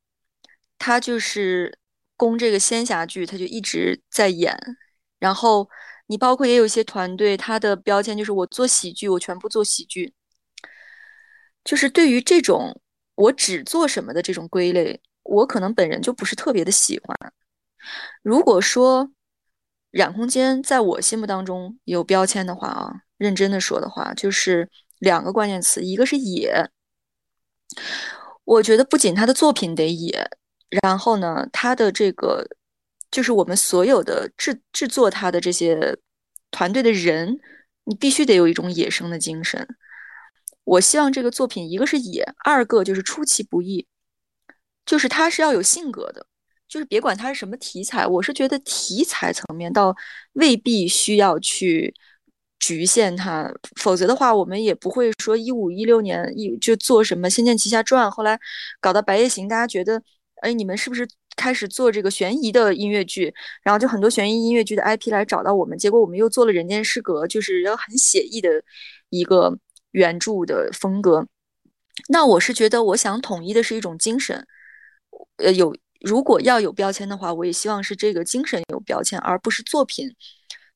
[0.85, 1.78] 他就是
[2.16, 4.59] 攻这个仙侠剧，他就一直在演。
[5.20, 5.68] 然后
[6.09, 10.12] 你包括也有一些团队，他的标签就是我做喜剧，我全部做喜剧。
[11.62, 12.80] 就是对于这种
[13.14, 17.33] 我只做什么的这种归类，我可能本人就不是特别的喜欢。
[18.22, 19.12] 如果说
[19.93, 24.68] 染空间在我心目当中有标签的话啊，认真的说的话，就是
[24.99, 26.68] 两个关键词，一个是野。
[28.45, 30.28] 我觉得不仅他的作品得野，
[30.83, 32.47] 然后呢，他的这个。
[33.12, 35.99] 就是我们所有的制制作它的这些
[36.51, 37.39] 团队的人，
[37.85, 39.68] 你必须得有一种野生的精神。
[40.64, 43.87] 我希望这个作品，一个是野，二个就是出其不意，
[44.87, 46.25] 就是它是要有性格的，
[46.66, 48.07] 就是别管它是什么题材。
[48.07, 49.95] 我是觉得题材层面倒
[50.33, 51.95] 未必需要去
[52.59, 58.41] 局限它，否则的话，我们也不会说一五一六年一就做什么《仙剑奇侠传》，后来
[58.81, 60.03] 搞到《白夜行》，大家觉得，
[60.43, 61.09] 哎，你们是不是？
[61.34, 68.62] 开始做这个悬疑的音乐剧，然后就很多悬疑音乐剧的 IP 来找到我们，结果我们又做了《人间失格》，就是要很写意的
[69.09, 69.59] 一个
[69.93, 71.26] 原著的风格。
[72.11, 74.47] 那我是觉得，我想统一的是一种精神，
[75.38, 80.14] 呃，有如果要有标签的话，我也希望是这个精神有标签，而不是作品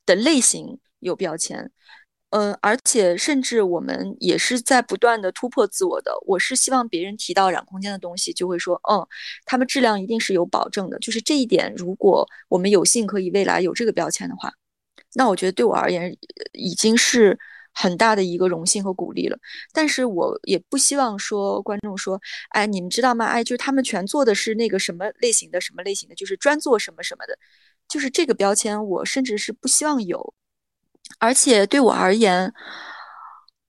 [0.06, 1.70] 的类型有标签。
[2.30, 6.12] 嗯，而且甚至我们也是在不断的突破自我的。
[6.26, 9.06] 我是希望别人提到染空间的东西，就会说，嗯，
[9.44, 10.98] 他们质量一定是有保证的。
[10.98, 14.52] 就是这一点，如果我们有幸可以未来有这个标签的话，
[15.14, 16.14] 那我觉得对我而言
[16.52, 17.38] 已经是
[17.72, 19.38] 很大的一个荣幸和鼓励了。
[19.72, 22.20] 但是我也不希望说观众说，
[22.50, 23.24] 哎，你们知道吗？
[23.26, 27.38] 哎，就是他们全做的是那个什么类型的什么类型的，就是专做什么什么的，
[27.88, 30.34] 就是这个标签，我甚至是不希望有。
[31.18, 32.52] 而且对我而言，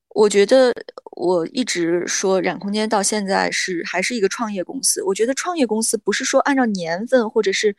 [0.09, 0.73] 我觉得
[1.11, 5.01] 我一直说染空间到现在是还是一个创业公司。
[5.03, 7.75] 我觉得创业公司不是说按照年份或者是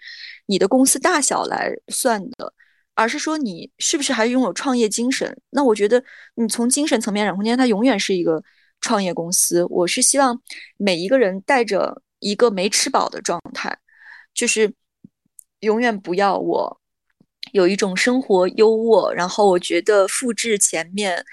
[0.46, 2.52] 你的公司大小来算的，
[2.94, 5.36] 而是说你是不是还拥有创业精神。
[5.50, 6.02] 那我觉得
[6.34, 8.42] 你从精神层面，染空间它永远是一个
[8.80, 9.64] 创业公司。
[9.66, 10.40] 我是希望
[10.76, 13.76] 每一个人带着一个没吃饱的状态，
[14.32, 14.72] 就是
[15.61, 16.80] 永远不要我。
[17.53, 21.24] 有一种生活优渥，然后我觉得复制前面，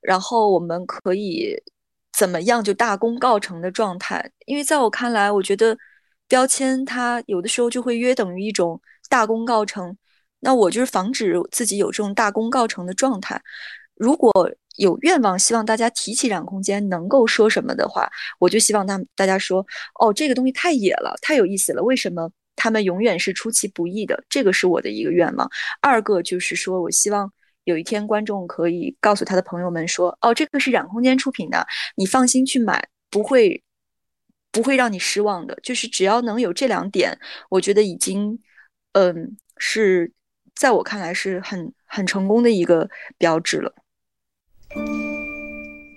[0.00, 1.56] 然后我们可以
[2.16, 4.30] 怎么样就大功告成的状态。
[4.46, 5.76] 因为在我看来，我觉得
[6.28, 9.96] 标签它有的时候就会约等于一种大功告成。
[10.40, 13.40] 那我就是防止自己有这种大功告成的状态。
[13.94, 14.32] 如果
[14.76, 18.10] 有愿望，希望大家提起染空间能够说什么的话，
[18.40, 19.64] 我就希望大大家说，
[20.00, 22.28] 哦，这个东西太野了，太有意思了，为什么
[22.62, 24.22] 他们永远是出其不意的？
[24.28, 25.50] 这个是我的一个愿望。
[25.80, 27.28] 二个就是说我希望
[27.64, 33.60] 有一天观众可以告诉他的朋友们说，哦，这个是染空间出品的，你放心去买，不会
[34.52, 35.58] 不会让你失望的。
[35.60, 37.18] 就是只要能有这两点，
[37.50, 38.38] 我觉得已经，
[38.92, 40.12] 嗯，是
[40.54, 42.88] 在我看来是很很成功的一个
[43.18, 43.74] 标志了。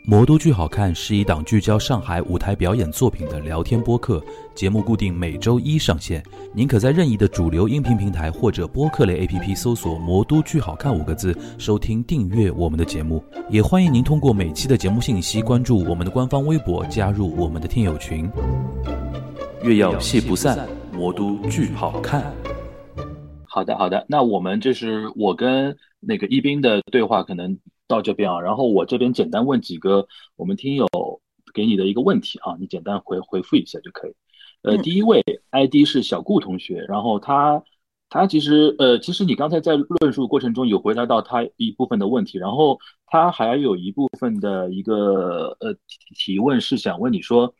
[0.07, 6.23] 魔都剧好看是一档聚焦上海舞台表演作品的聊天播客，节目固定每周一上线。
[6.53, 13.23] 您可在任意的主流音频平台或者播客类 APP 搜索“魔都剧好看”五个字，收听订阅我们的节目。
[13.49, 18.29] 也欢迎您通过每期的节目信息关注我们的官方微博，加入我们的听友群。
[19.63, 22.31] 月要戏不散，魔都剧好看。
[23.47, 24.05] 好的，好的。
[24.07, 27.57] 那我们就是我跟那个一斌的对话，可能。
[27.87, 30.87] 到这边啊，然后我这边简单问几个我们听友
[31.53, 34.13] 给你的一个问题啊，你简单回回复一下就可以。
[34.63, 37.63] 呃，第一位 ID 是小顾同学，然后他
[38.09, 45.75] 他其实呃，其实你刚才在论述过程中有回答到他一部分的问题，然后他还有一部分的一个呃
[46.15, 47.53] 提问是想问你说，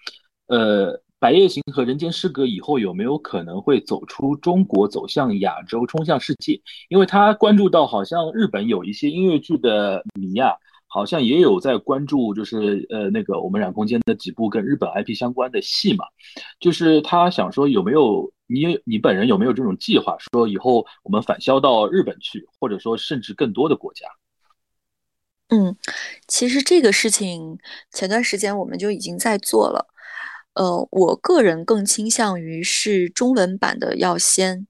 [0.47, 1.01] 呃。
[1.25, 6.61] 《百叶行》和《人间失格》以后有没有可能会走出中国，走向亚洲，冲向世界？
[6.87, 10.53] 因为他关注到，好像日本有一些音乐剧的迷啊，
[10.85, 16.05] 好像也有在关注，就是呃那个我们染空间的几部跟日本 IP 相关的戏嘛。
[16.59, 24.05] 就是他想说，有没有你你本人有没有这种计划，说以后我们返销到日本去，或者说甚至更多的国家？
[25.49, 25.75] 嗯，
[26.27, 27.57] 其实这个事情
[27.91, 29.87] 前段时间我们就已经在做了。
[30.55, 34.65] 呃，我个人更倾向于是中文版的要先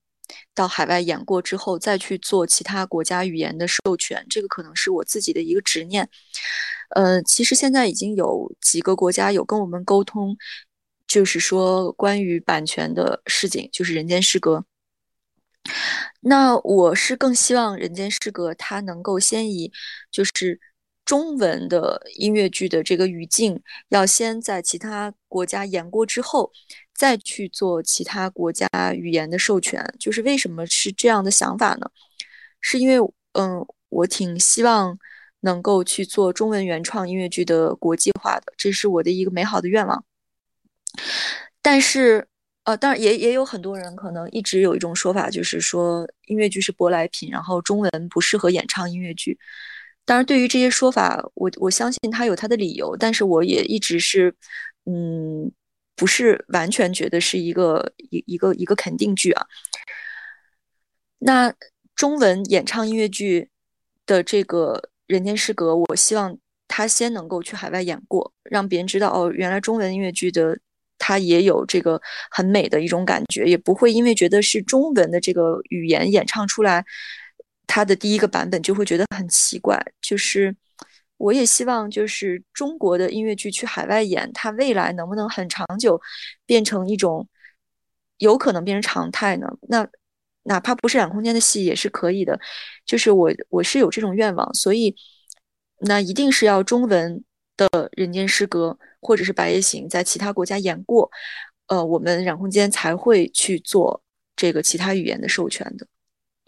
[0.55, 6.09] 到海外演过之后，再去做其他国家语言的授权，这个可能是我自己的一个执念。
[6.95, 10.35] 呃，其实现在已经有几个国家有跟我们沟通，
[11.07, 14.65] 就是说关于版权的事情，就是《人间失格》。
[16.21, 19.71] 那我是更希望《人间失格》它能够先以
[20.11, 20.59] 就是。
[21.05, 26.51] 中文的音乐剧的这个语境，要先在其他国家演过之后，
[26.93, 29.85] 再去做其他国家语言的授权。
[29.99, 31.89] 就是为什么是这样的想法呢？
[32.59, 32.97] 是因为，
[33.33, 34.97] 嗯，我挺希望
[35.41, 40.03] 能够去做中文原创音乐剧的国际化的，这是我的一个美好的愿望。
[41.61, 42.27] 但是，
[42.63, 49.37] 呃，当然也也有很多人可能一直有一种说法，就是说音乐剧是舶来品，然后中文不适合演唱音乐剧。
[50.05, 54.33] 当然，对于这些说法，我我相信他有他的理由，但是我也一直是，
[54.85, 55.51] 嗯，
[55.95, 59.45] 不是完全觉得是一个一一个一个肯定句啊。
[61.17, 61.51] 那
[61.95, 63.49] 中文演唱音乐剧
[64.05, 66.37] 的这个《人间失格》，我希望
[66.67, 70.55] 他先能够去海外演过，让别人知道哦，原来中文音乐剧的
[70.99, 71.99] 它也有这个
[72.29, 76.85] 很美的一种感觉，也不会因为觉得是中文的这个语言演唱出来。
[77.67, 80.55] 他的第一个版本就会觉得很奇怪，就是
[81.17, 86.01] 我也希望就是中国的音乐剧去海外演，它未来能不能很长久
[86.45, 87.27] 变成一种
[88.17, 89.47] 有可能变成常态呢？
[89.67, 89.87] 那
[90.43, 92.39] 哪怕不是两空间的戏也是可以的，
[92.85, 94.95] 就是我我是有这种愿望，所以
[95.79, 97.23] 那一定是要中文
[97.57, 101.09] 的《人间失格》或者是《白夜行》在其他国家演过，
[101.67, 104.03] 呃，我们染空间才会去做
[104.35, 105.87] 这个其他语言的授权的。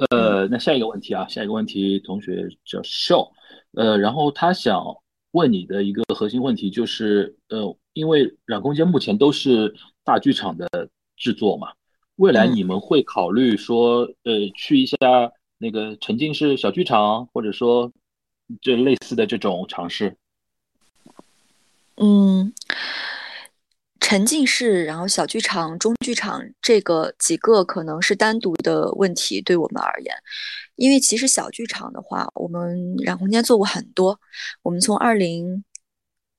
[0.09, 3.31] 呃，那下一个问题啊，下一个问题，同学叫 Show，
[3.73, 4.83] 呃，然后他想
[5.31, 9.73] 问你的一个核心问题就是，呃，因为软空间目前都是
[10.03, 10.67] 大剧场的
[11.15, 11.73] 制作嘛，
[12.17, 14.97] 未来你们会考虑说，呃，去一下
[15.57, 17.91] 那个沉浸式小剧场，或者说
[18.61, 20.15] 这类似的这种尝试？
[21.95, 22.53] 嗯。
[24.07, 30.15] 沉浸式，然后小剧场、中剧场，这个几个可能是单独的问题，对我们而言，
[30.77, 34.17] 因为其实小剧场的话，我们染红间做过很多。
[34.61, 35.61] 我们从二零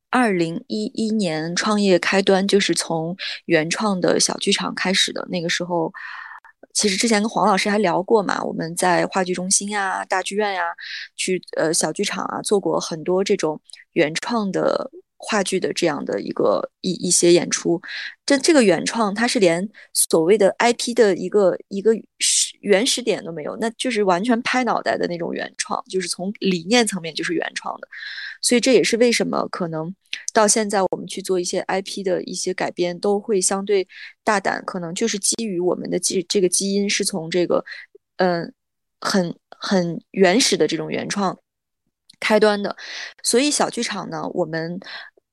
[0.08, 3.14] 二零一一年创业开端，就是从
[3.44, 5.26] 原创的小剧场开始的。
[5.28, 5.92] 那个时候，
[6.72, 10.62] 其实之前跟黄老师还聊过嘛，我们在话剧中心呀、大剧院呀，
[11.16, 13.60] 去呃小剧场啊，做过很多这种
[13.92, 14.90] 原创的。
[15.18, 17.80] 话剧的这样的一个一一些演出，
[18.24, 21.92] 这这个原创它是连所谓的 IP 的一个一个
[22.60, 27.88] 原始点都没有，那就是完全拍脑袋的那种原创，就是从理念层面就是原创的，
[28.40, 29.92] 所以这也是为什么可能
[30.32, 33.86] 到现在我们去做一些 IP 的一些改编都会相对
[34.22, 37.64] 大胆，可能就是基于我们的基这个基因是从这个
[38.18, 38.52] 嗯
[39.00, 41.36] 很很原始的这种原创。
[42.20, 42.76] 开端的。
[43.22, 44.78] 所以小剧场呢，我们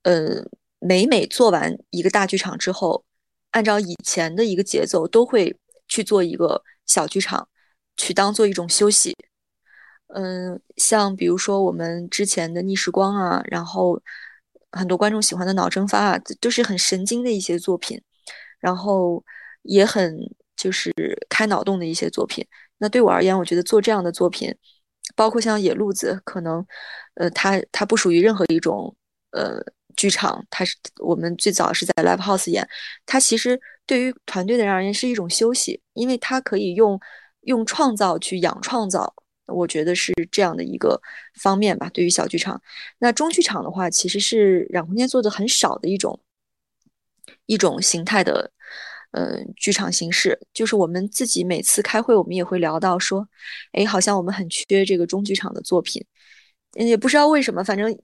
[0.04, 0.44] 呃
[0.80, 3.04] 每每做完一个大剧场之后，
[3.52, 5.58] 按照以前的一个节奏，都会
[5.88, 7.48] 去做一个小剧场，
[7.98, 9.16] 去当做一种休息。
[10.08, 14.00] 嗯，像比如说我们之前的逆时光啊，然后
[14.72, 18.02] 很多观众喜欢的脑蒸发啊，都是很神经的一些作品，
[18.60, 19.24] 然后
[19.64, 20.18] 也很
[20.56, 20.94] 就是
[21.28, 22.46] 开脑洞的一些作品。
[22.78, 24.54] 那对我而言，我觉得做这样的作品，
[25.16, 26.66] 包括像野路子，可能
[27.16, 28.96] 呃，它它不属于任何一种
[29.32, 29.62] 呃
[29.96, 32.68] 剧场，它是我们最早是在 live house 演，
[33.06, 37.00] 它其实对于团队的人而言是一种休息，因为它可以用
[37.42, 39.14] 用创造去养创造。
[39.48, 41.00] 我觉得是这样的一个
[41.40, 41.88] 方面吧。
[41.94, 42.60] 对于小剧场，
[42.98, 46.20] 那中剧场的话，其实是染空间做的很少的一种
[47.46, 48.52] 一种形态的，
[49.16, 50.38] 呃，剧场形式。
[50.54, 53.28] 就是我们自己每次开会，我们也会聊到说，
[53.72, 56.06] 哎，好像我们很缺这个中剧场的作品，
[56.74, 57.98] 也不知道为什么，反正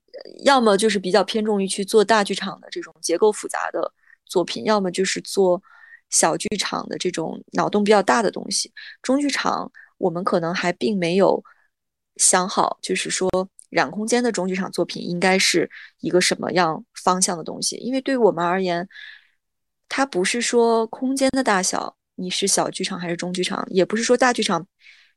[0.45, 3.93] 要么就是比较偏重于去做大剧场的这种结构复杂的
[4.25, 5.61] 作品，要么就是做
[6.09, 8.71] 小剧场的这种脑洞比较大的东西。
[9.01, 9.71] 中剧场。
[10.01, 11.43] 我们可能还并没有
[12.15, 13.29] 想好，就是说
[13.69, 17.75] 染空间的中剧场作品应该是一个什么样方向的东西。
[17.75, 18.89] 因为对于我们而言，
[19.93, 24.65] 它不是说空间的大小你是小剧场还是中剧场，也不是说大剧场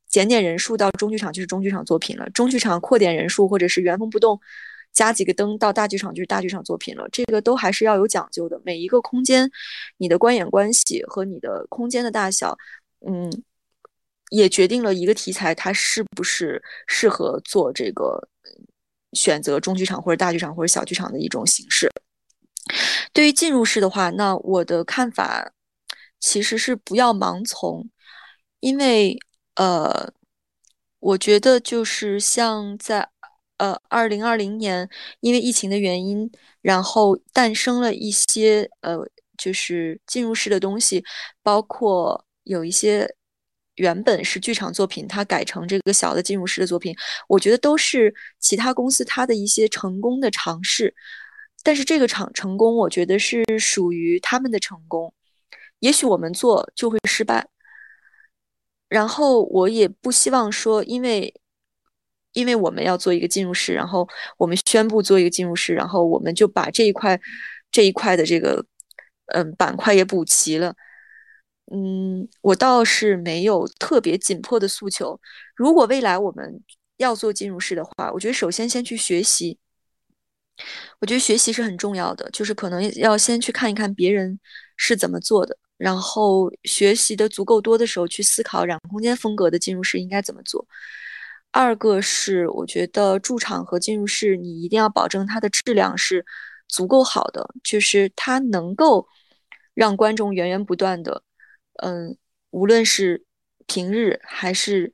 [0.09, 4.41] 减点人数到中剧场就是中剧场作品了，中剧场扩点人数或者是原封不动
[4.93, 7.09] 加几个灯到大剧场就是大剧场作品了。
[7.13, 8.61] 这个都还是要有讲究的。
[8.65, 9.49] 每一个空间，
[9.99, 12.59] 你的观演关系和你的空间的大小，
[13.07, 13.31] 嗯。
[14.31, 18.29] 也决定了一个题材它是不是适合做这个
[19.13, 21.89] 选择中剧场或者大剧场或者小剧场的一种形式。
[23.15, 25.53] 对于进入式的话，那我的看法
[26.21, 27.89] 其实是不要盲从，
[28.61, 29.19] 因为
[29.55, 30.13] 呃，
[30.99, 33.09] 我觉得就是像在
[33.57, 34.89] 呃二零二零年，
[35.21, 38.99] 因为疫情的原因，然后诞生了一些呃
[39.39, 41.03] 就是进入式的东西，
[41.43, 43.15] 包括有一些。
[43.77, 46.95] 原本是剧场作品，它改成这个小的进入式的作品，
[47.27, 50.95] 我觉得都是其他公司它的一些成功的尝试。
[51.65, 55.13] 但是这个场成功，我觉得是属于他们的成功。
[55.81, 57.49] 也许我们做就会失败。
[58.89, 61.35] 然后我也不希望说，因为
[62.33, 64.07] 因为我们要做一个进入式，然后
[64.37, 67.19] 我们宣布做一个进入式，然后我们就把这一块
[67.73, 68.65] 这一块的这个
[69.29, 70.75] 嗯板块也补齐了。
[71.73, 75.19] 嗯，我倒是没有特别紧迫的诉求。
[75.57, 76.63] 如果未来我们
[76.99, 79.59] 要做进入式的话，我觉得首先先去学习。
[81.01, 84.39] 我觉得学习是很重要的，就是可能要先去看一看别人
[84.77, 90.67] 是怎么做的，然后学习的足够多的时候，去思考染空间风格的进入式应该怎么做。
[91.51, 96.25] 二个是，我觉得驻场和进入式，你一定要保证它的质量是
[96.69, 99.07] 足够好的，就是它能够
[99.75, 101.23] 让观众源源不断的。
[101.83, 102.17] 嗯，
[102.51, 103.25] 无论是
[103.67, 104.93] 平日还是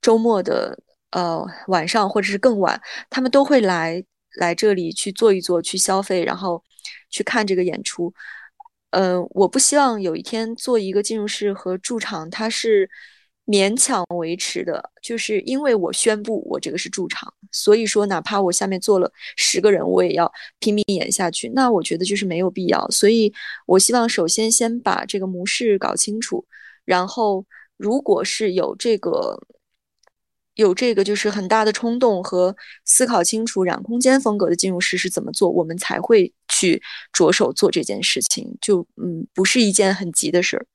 [0.00, 0.78] 周末的
[1.10, 2.80] 呃晚上，或者是更晚，
[3.10, 4.02] 他们都会来
[4.36, 6.62] 来这里去坐一坐，去消费，然后
[7.10, 8.12] 去看这个演出。
[8.90, 12.88] 嗯，我不希望有一天做一个进入式和驻场，它是。
[13.46, 21.48] 勉强维持的，就是因为我宣布我这个是驻场，所以说哪怕我下面坐了十个人，我也要拼命演下去。
[21.48, 22.86] 那我觉得就是没有必要。
[22.90, 23.32] 所以
[23.66, 26.46] 我希望首先先把这个模式搞清楚，
[26.84, 27.44] 然后
[27.76, 29.36] 如果是有这个
[30.54, 36.82] 有这个就是很大的冲动和思考清楚染空间风格的建筑师是怎么做，我们才会去
[37.12, 38.58] 着手做这件事情。
[38.60, 40.66] 就嗯，不是一件很急的事儿。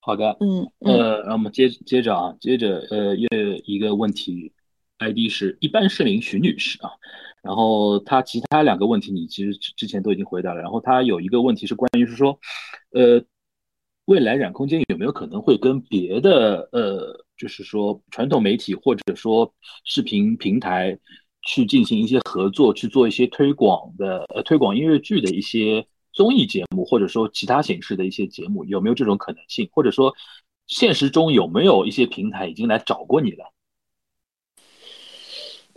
[0.00, 3.28] 好的，嗯，呃，那我们接接着啊，接着呃，又
[3.64, 4.52] 一个问题
[4.98, 6.90] ，ID 是一般市民徐女士啊，
[7.40, 12.36] 然后她其他两个问题你其实之前都已经回答了，然后她有一个问题是关于是说，
[12.90, 13.22] 呃，
[14.12, 19.50] 未来染空间有没有可能会跟别的呃，就是说传统媒体或者说
[19.84, 20.98] 视频平台
[21.48, 25.86] 去进行一些合作，去做一些推广的呃推广音乐剧的一些。
[26.14, 29.66] 综艺节目或者说其他形式的一些节目有没有这种可能性？
[29.72, 30.14] 或者说
[30.66, 33.50] 现实中有没有一些平台已经来找过你了？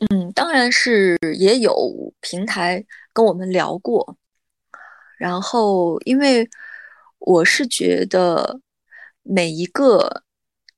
[0.09, 1.73] 嗯，当然是也有
[2.19, 2.83] 平台
[3.13, 4.17] 跟我们聊过。
[5.17, 6.45] 然后，因为
[7.19, 8.59] 我是觉得
[9.23, 10.23] 每一个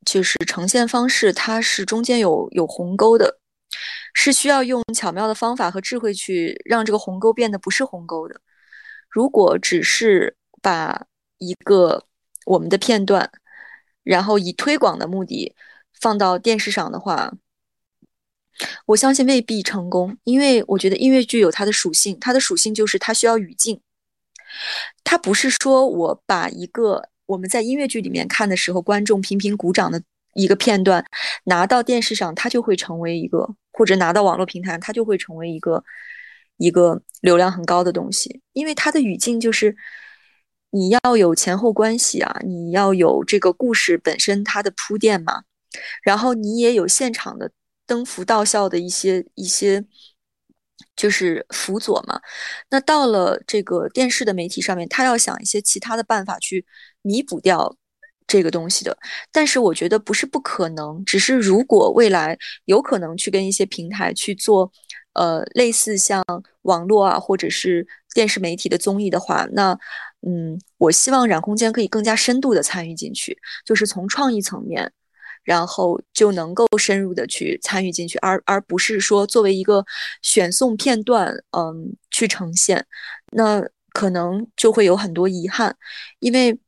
[0.06, 3.40] 就是呈现方式，它是中间有有鸿沟的，
[4.14, 8.40] 是需要用巧妙的方法和智慧去让这个鸿沟变得不是鸿沟的。
[9.10, 11.06] 如果只是把
[11.40, 12.06] 一个
[12.46, 13.30] 我们的片段，
[14.04, 15.54] 然后以推广的目的
[16.00, 17.34] 放到电视上的话，
[18.86, 23.82] 我相信未必成功，因为我觉得音乐剧有它的属性，它的属性就是它需要语境。
[25.04, 30.02] 它不是说我把一个我们在音乐剧里面看的时候，观众频频鼓掌的
[30.34, 31.06] 一个片段
[31.46, 35.84] 拿到电视上，它就会成为一个，或者拿到网络平台，它就会成为一个
[36.58, 38.42] 一个流量很高的东西。
[38.54, 39.76] 因为它的语境就是
[40.72, 45.44] 你要有前后关系啊，你要有这个故事本身它的铺垫嘛，
[46.02, 47.52] 然后你也有现场的
[47.86, 49.86] 登福道效的一些一些。
[50.98, 52.20] 就是辅佐嘛，
[52.70, 56.66] 那到了这个电视的媒体上面，他要想一些其他的办法去
[57.04, 57.74] 弥补掉
[58.26, 58.98] 这个东西的。
[59.32, 64.72] 但是我觉得不是不可能，只是如果未来有可能去跟一些平台去做，
[65.14, 66.24] 呃，类似像
[66.64, 69.78] 网络啊或者是电视媒体的综艺的话，那
[70.28, 74.92] 嗯，我希望染空间可以更加深度的参与进去，就是从创意层面。
[75.48, 79.86] 然后就能够深入的去参与进去，而而不是说作为一个
[80.22, 82.86] 选送片段，嗯，去呈现，
[83.32, 85.74] 那可能就会有很多遗憾。
[86.20, 86.60] 因为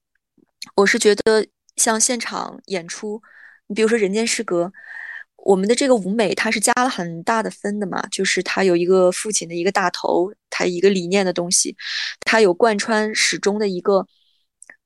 [0.76, 3.22] 我是觉得，像现场演出，
[3.68, 4.64] 你比如说《人间失格》，
[5.44, 11.76] 我们的这个舞美它是加了很大的分的嘛，就是它有一个父亲的一个大头，它一个理念的东西，
[12.22, 14.08] 它有贯穿始终的一个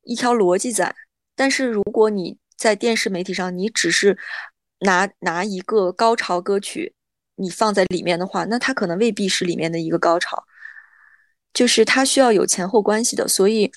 [0.03, 0.95] 一条逻辑在。
[1.35, 4.17] 但是如果你在电视媒体上，你只是
[4.79, 6.93] 拿拿一个高潮歌曲，
[7.35, 10.41] 你放在里面的话，那它可能未必是里面的一个高潮，
[11.53, 13.27] 就是它需要有前后关系的。
[13.27, 13.69] 所以，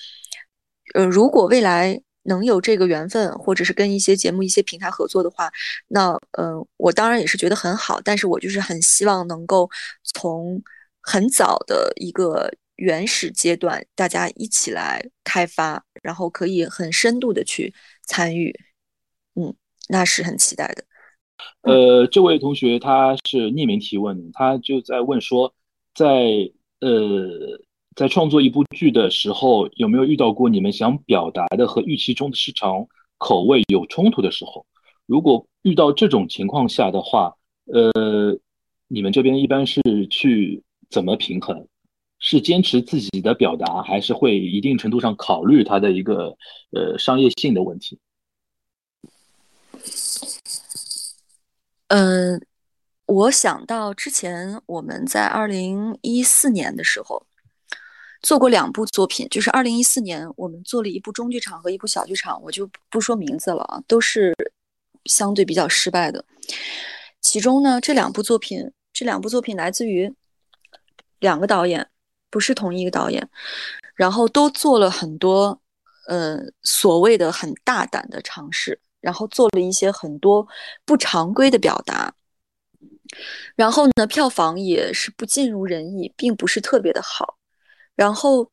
[0.93, 5.51] 呃，如果未来能有这个缘分，或者是跟一些节目、一些平台合作的话，
[5.89, 7.99] 那，嗯，我当然也是觉得很好。
[7.99, 9.69] 但是我就是很希望能够
[10.05, 10.63] 从
[11.01, 17.73] 很早的一个原始阶段，大家一起来开发，然后可以很深度的去
[18.03, 18.53] 参与。
[19.87, 20.83] 那是很期待的。
[21.61, 25.53] 呃，这位同学他是匿名提问，他就在问说，
[25.93, 27.29] 在呃
[27.95, 34.65] 在创作一部剧的时候，有没有遇到过你们想表达的和预期中的市场口味有冲突的时候？
[35.05, 37.33] 如果遇到这种情况下的话，
[37.65, 38.37] 呃，
[38.87, 41.67] 你们这边一般是去怎么平衡？
[42.19, 46.35] 是坚持自己的表达，还是会一定程度上考虑它的一个
[46.71, 47.99] 呃商业性的问题？
[51.87, 52.41] 嗯，
[53.05, 57.25] 我想到之前我们在二零一四年的时候
[58.21, 64.35] 做过两部作品，就是二零一四年我们做了一部中剧场和一部小剧场，我就不说名字了啊，都是
[65.05, 66.25] 相对比较失败的。
[67.21, 70.13] 其中呢，这两部作品，这两部作品来自于
[71.19, 71.87] 两个导演，
[72.29, 73.29] 不是同一个导演，
[73.95, 75.61] 然后都做了很多
[76.07, 78.81] 呃所谓的很大胆的尝试。
[78.99, 80.45] 然后做了一些很多
[80.83, 82.13] 不常规的表达，
[83.55, 87.37] 然后呢，票房也是不尽如人意，并不是特别的好。
[87.95, 88.51] 然后，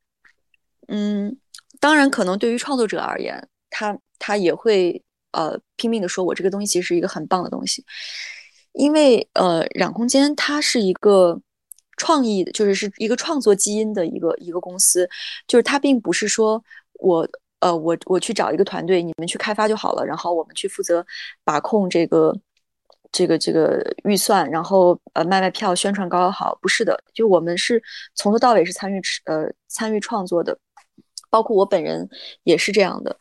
[0.88, 1.36] 嗯，
[1.80, 7.84] 当然，可能对于创作者而言，他他也会呃拼命的说，我这个东西其实是一个很棒的东西，
[8.72, 11.40] 因为呃，染空间它是一个
[11.96, 15.08] 创意的，就是是一个创作基因的一个一个公司，
[15.48, 16.62] 就是它并不是说
[17.00, 17.28] 我。
[17.64, 21.04] 呃，我我去找一个团队，你们去开发就好了，然后我们去负责
[21.44, 22.30] 把控这个
[23.10, 26.58] 这个这个预算，然后呃卖卖票、宣传搞搞好。
[26.60, 27.82] 不是的，就我们是
[28.14, 30.58] 从头到尾是参与呃参与创作的，
[31.30, 32.06] 包括我本人
[32.42, 33.16] 也是这样的。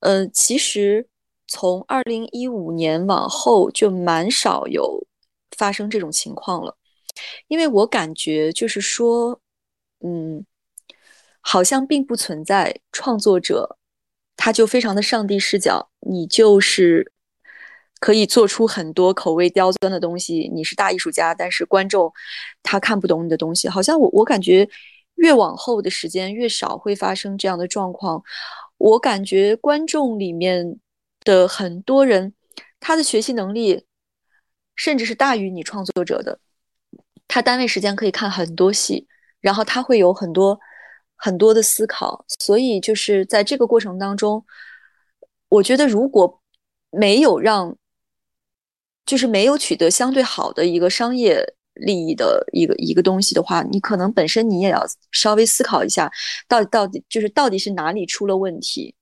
[0.00, 1.06] 呃，其实
[1.46, 5.06] 从二零一五年往后就蛮少有
[5.56, 6.76] 发生这种情况了，
[7.46, 9.40] 因为我感觉就是说，
[10.00, 10.44] 嗯。
[11.48, 13.78] 好像并不存在创作者，
[14.36, 17.12] 他就非常的上帝视角，你就是
[18.00, 22.12] 可以做出很多口味刁钻的东西，你是大艺术家，但是观众
[22.64, 23.68] 他看不懂你的东西。
[23.68, 24.68] 好像我我感觉
[25.14, 28.20] 越往后的时间越少会发生这样的状况。
[28.78, 30.80] 我感觉观众里面
[31.22, 32.34] 的很多人，
[32.80, 33.84] 他的学习能力
[34.74, 36.40] 甚至是大于你创作者的，
[37.28, 39.06] 他单位时间可以看很多戏，
[39.40, 40.58] 然后他会有很多。
[41.16, 44.44] 很多的思考，所以就是在这个过程当中，
[45.48, 46.40] 我觉得如果
[46.90, 47.76] 没有让，
[49.04, 56.10] 就是没有取得相对好的一个商业利益的一个一个东西的话，你可能本身你也要稍微思考一下，
[56.48, 58.94] 到到底就是到底是哪里出了问题。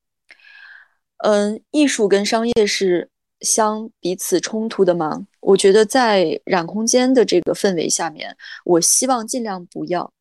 [1.18, 3.08] 嗯，艺术跟商业是
[3.40, 5.26] 相彼此冲突的吗？
[5.40, 10.12] 我觉得在染空间的这个氛围下面，我希望尽量不要。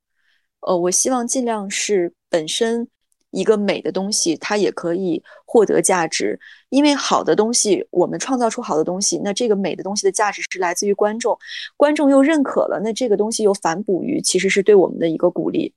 [0.65, 2.87] 呃，我希望尽量是本身
[3.31, 6.39] 一个美的东西，它也可以获得价值。
[6.69, 11.37] 因为好的东西，我们创造出好的东西，那这个美的东西的价值是来自于观众，
[11.77, 15.73] 观众又认可了，那这个东西又反哺于，其实是对我们的一个鼓励。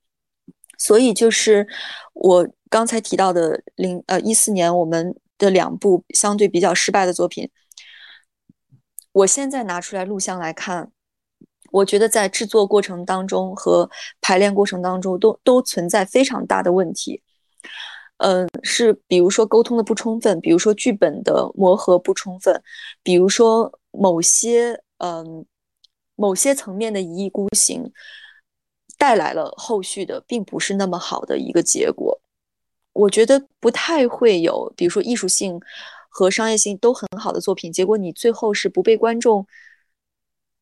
[0.79, 1.67] 所以就是
[2.13, 7.51] 我刚才提到的零呃一四年我们的两部相对比较失败的作品，
[9.13, 10.93] 我现在拿出来录像来看。
[11.73, 13.89] 我觉得在制作过程当中和
[14.21, 17.21] 排练过程当中都都存在非常大的问题，
[18.19, 22.63] 嗯，是比如说沟通的不充分，比如说剧本的磨合不充分，
[23.03, 25.45] 比如说某些嗯
[26.15, 27.93] 某些层面的一意孤行，
[28.97, 32.21] 带来了后续的并不是那么好的一个结果。
[32.93, 35.61] 我觉得不太会有，比如说艺术性
[36.09, 39.47] 和商业性都很好的作品，结果你最后是不被观众。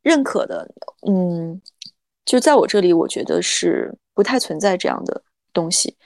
[0.04, 0.70] 认可的，
[1.08, 1.60] 嗯，
[2.26, 5.96] 就在我这里，我觉得是不太存在这样的东西。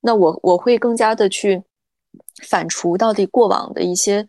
[0.00, 1.62] 那我我会更加的去
[2.48, 4.26] 反刍到底过往的一些，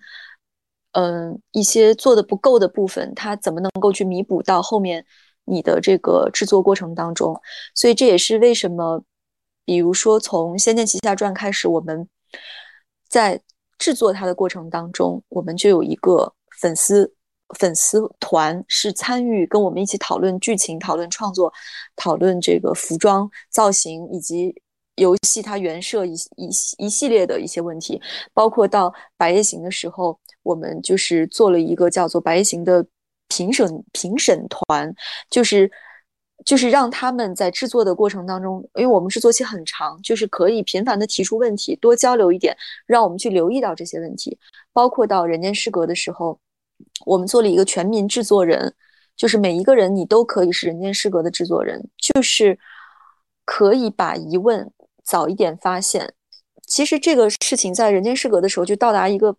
[0.91, 5.03] 嗯，一些做的不够的部分，它怎么能够去弥补到后面
[5.45, 7.35] 你的这个制作过程当中。
[7.73, 9.03] 所以这也是为什么，
[9.65, 12.07] 比如说从《仙剑奇侠传》开始，我们
[13.09, 13.41] 在
[13.79, 17.15] 制作它的过程当中，我们就有一个粉丝。
[17.59, 21.53] 粉丝团是参与跟我们一起讨论剧情、讨论创作、
[21.95, 24.53] 讨论这个服装造型以及
[24.95, 28.01] 游戏它原设一一一系列的一些问题，
[28.33, 32.83] 包括到《白夜行》的时候，我们就是做了一个叫做《白夜行》的
[33.27, 34.91] 评审评审团，
[35.29, 35.69] 就是
[36.45, 44.37] 就是让他们在制作的过程当中，因为我们制作期很长，就是可以频繁的提出问题，多交流一点，让我们去留意到这些问题，
[44.73, 46.39] 包括到《人间失格》的时候。
[47.05, 48.73] 我们做了一个全民制作人，
[49.15, 52.57] 就是每一个人你都可以是人间失格的制作人，就是
[53.43, 54.71] 可以把疑问
[55.03, 56.13] 早一点发现。
[56.67, 59.37] 其实这个事情在人间失格的时候就到达一个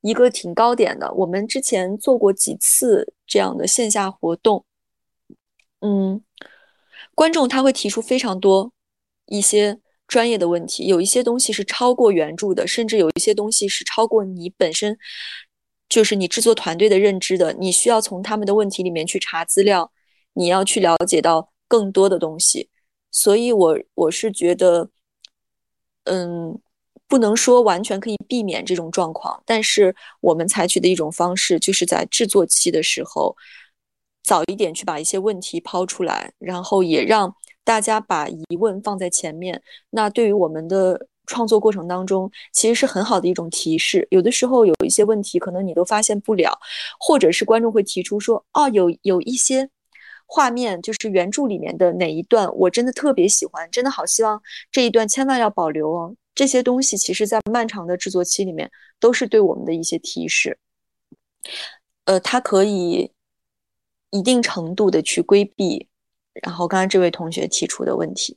[0.00, 1.12] 一个挺高点的。
[1.12, 4.64] 我们之前做过几次这样的线下活动，
[5.80, 6.22] 嗯，
[7.14, 8.72] 观众他会提出非常多
[9.26, 14.96] 一些专业的问题，有一些东西是超过原著的，甚至有一些东西是超过你本身。
[15.94, 19.92] 就是你制作团队的认知的，你需要从他们的问题里面去查资料，
[20.32, 22.68] 你要去了解到更多的东西。
[23.12, 24.90] 所以，我我是觉得，
[26.02, 26.60] 嗯，
[27.06, 33.36] 不能说完全可以避免这种状况，但是我们采取的一种方式，就是在制作期的时候，
[34.24, 37.32] 早一点去把一些问题抛出来，然后也让
[37.62, 39.62] 大家把疑问放在前面。
[39.90, 41.06] 那对于我们的。
[41.26, 44.06] 创作过程当中，其实是很好的一种提示。
[44.10, 46.58] 有的时候有一些问题，可能你都发现不了，
[46.98, 49.68] 或者是观众会提出说：“哦，有有一些
[50.26, 58.68] 画面，就是原著里面的哪一段，我真的特别喜欢，真的好希望这一段千万要保留哦。”这些东西，其实在漫长的制作期里面，
[58.98, 60.58] 都是对我们的一些提示。
[62.06, 63.12] 呃，它可以
[64.10, 65.86] 一定程度的去规避，
[66.42, 68.36] 然后刚才这位同学提出的问题。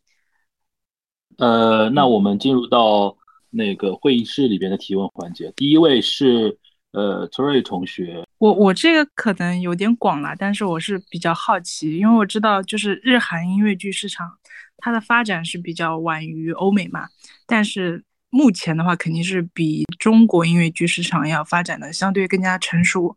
[1.38, 3.15] 呃，那我们进入到
[3.49, 5.53] 那个会议室里边的提问环节。
[5.55, 6.57] 第一位是
[6.93, 14.31] 呃崔瑞同学，我我这个可能有点广了，但是我是比较好奇，因为我知道就是日韩音乐剧市场
[14.77, 17.07] 它的发展是比较晚于欧美嘛，
[17.45, 23.15] 但是目前的话肯定是比中国音乐剧市场要发展的相对更加成熟。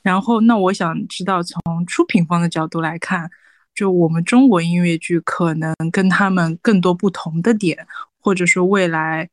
[0.00, 3.30] 然后那我想知道从出品方的角度来看。
[3.78, 7.86] 就我们中国音乐剧可能跟他们更多不同的点，
[8.18, 9.30] 或者说未来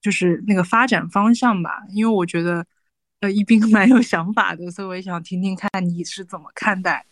[0.00, 1.82] 就是那个发展方向吧。
[1.90, 2.64] 因为我觉得，
[3.20, 7.04] 呃，一斌蛮有想法的，所以我也想听听看你是怎么看待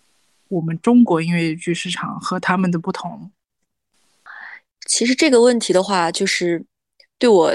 [0.49, 3.31] 我们中国音乐剧市场和他们的不同。
[4.87, 6.65] 其实这个问题的话，就是
[7.19, 7.53] 对我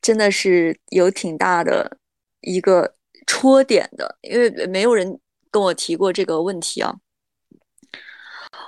[0.00, 1.98] 真的是有挺大的
[2.40, 2.96] 一个
[3.28, 5.20] 戳点的，因为没有人
[5.52, 6.98] 跟我提过这个问题啊。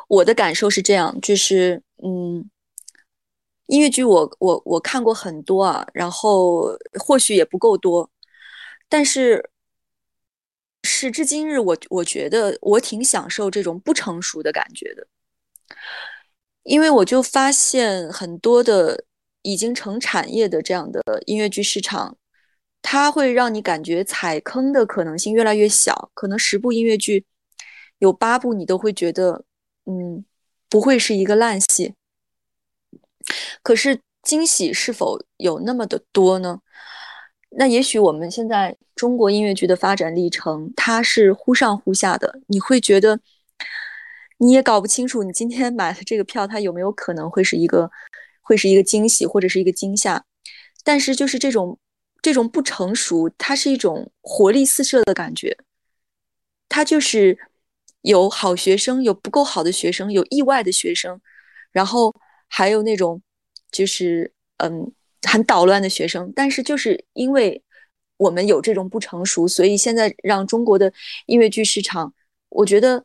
[0.09, 2.49] 我的感受是这样，就是，嗯，
[3.66, 8.11] 音乐剧我我我看过很多啊，然后或许也不够多，
[8.89, 9.51] 但是
[10.82, 15.07] 时至今日，我我觉得我挺享受这种不成熟的感觉的，
[16.62, 19.05] 因为我就发现很多的
[19.43, 22.16] 已经成产业的这样的音乐剧市场，
[22.82, 27.24] 它会让你感觉踩坑的可能性越来越小，可能十部音乐剧
[27.99, 29.45] 有八部你都会觉得。
[29.87, 30.24] 嗯，
[30.68, 31.95] 不会是一个烂戏。
[33.62, 36.61] 可是惊喜是否有那么的多呢？
[37.57, 42.41] 那也许我们现在中国音乐剧的发展历程，它是忽上忽下的。
[42.49, 43.20] 你会觉得
[44.39, 47.91] 你也搞不清楚，你今天买的这个票，它有没有可能会是一个
[48.41, 50.24] 会是一个惊喜或者是一个惊吓，
[50.82, 51.78] 但是就是这种
[52.20, 55.57] 这种不成熟，它是一种活力四射的感觉，
[56.68, 57.39] 它就是
[58.05, 61.21] 有好学生，有不够好的学生，有意外的学生，
[61.73, 62.15] 然后
[62.49, 63.21] 还有那种
[63.71, 64.93] 就是嗯
[65.29, 67.63] 很捣乱的学生，但是就是因为
[68.17, 70.93] 我们有这种不成熟，所以现在让中国的
[71.27, 72.15] 音乐剧市场，
[72.49, 73.05] 我觉得。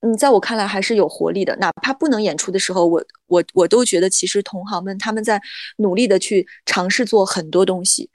[0.00, 5.42] 嗯，在我看来还是有活力的，哪怕不能演出的时候，我我我都觉得其实同行们他们在
[5.78, 8.08] 努力的去尝试做很多东西，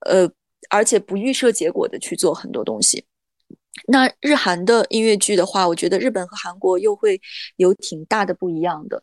[0.00, 0.30] 呃，
[0.68, 3.06] 而且不预设结果的去做很多东西。
[3.86, 7.20] 那日韩的音乐剧的话，我觉得日本和韩国又会
[7.56, 9.02] 有挺大的不一样的。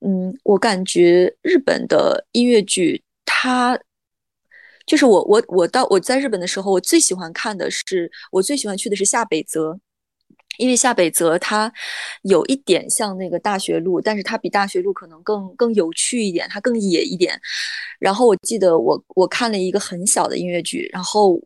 [0.00, 3.78] 嗯，我感觉日本的音乐剧，它
[4.86, 9.78] 就是我我我到我在日本的时候，我最喜欢看的是，我最喜欢去的是下北泽。
[10.58, 11.72] 因为夏北泽它
[12.22, 17.40] 有一点像那个大学路，但是它比大学路可能更更有趣一点，它更野一点。
[17.98, 21.40] 然后我记得我我看了一个很小的音乐剧，然后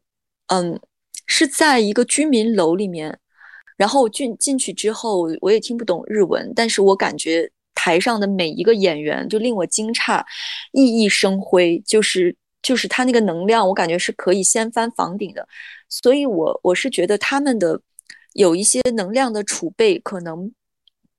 [0.48, 0.80] 嗯
[1.26, 3.18] 是在一个居民楼里面，
[3.76, 10.24] 然后进进去之后我也听不懂日文，但是我感觉台上的每一个演员就令我惊诧，
[10.72, 15.46] 熠熠生辉，就是就是他那个能量，我感觉是可以掀翻房顶的，
[15.88, 17.80] 所以我我是觉得他们的。
[18.34, 20.50] 有一些能量的储备，可能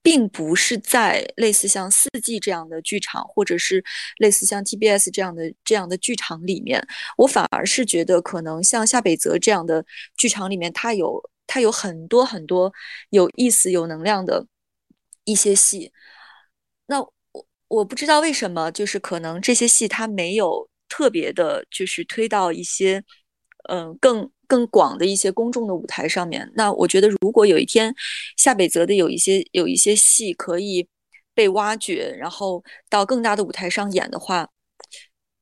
[0.06, 3.84] 并不是在类似像四季这样的剧场，或者是
[4.20, 6.88] 类似像 TBS 这样的这样的剧场里面。
[7.18, 9.84] 我反而是觉得，可能像夏北泽这样的
[10.16, 12.72] 剧场里面，它有它有很多很多
[13.10, 14.46] 有意思、有能量的
[15.24, 15.92] 一些戏。
[16.86, 23.04] 那我我不知道为什么，就是可能这些戏它没有特别的，就是推到一些
[23.70, 24.30] 嗯更。
[24.48, 27.94] 更广的一些公众的舞台上面，那我觉得如果有一天
[28.38, 30.88] 夏北泽的有一些有一些戏可以
[31.34, 34.50] 被挖掘，然后到更大的舞台上演的话，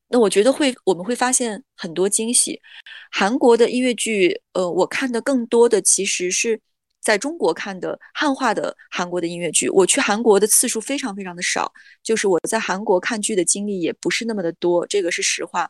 [0.10, 2.60] 那我觉得会我们会发现很多惊喜。
[3.12, 6.62] 韩国的音乐剧，呃，我看的更多的其实是。
[7.04, 15.70] 在中国看的汉化的韩国的音乐剧，我去韩国的次数非常非常的少，就是我在韩国看剧的经历也不是那么的多，这个是实话。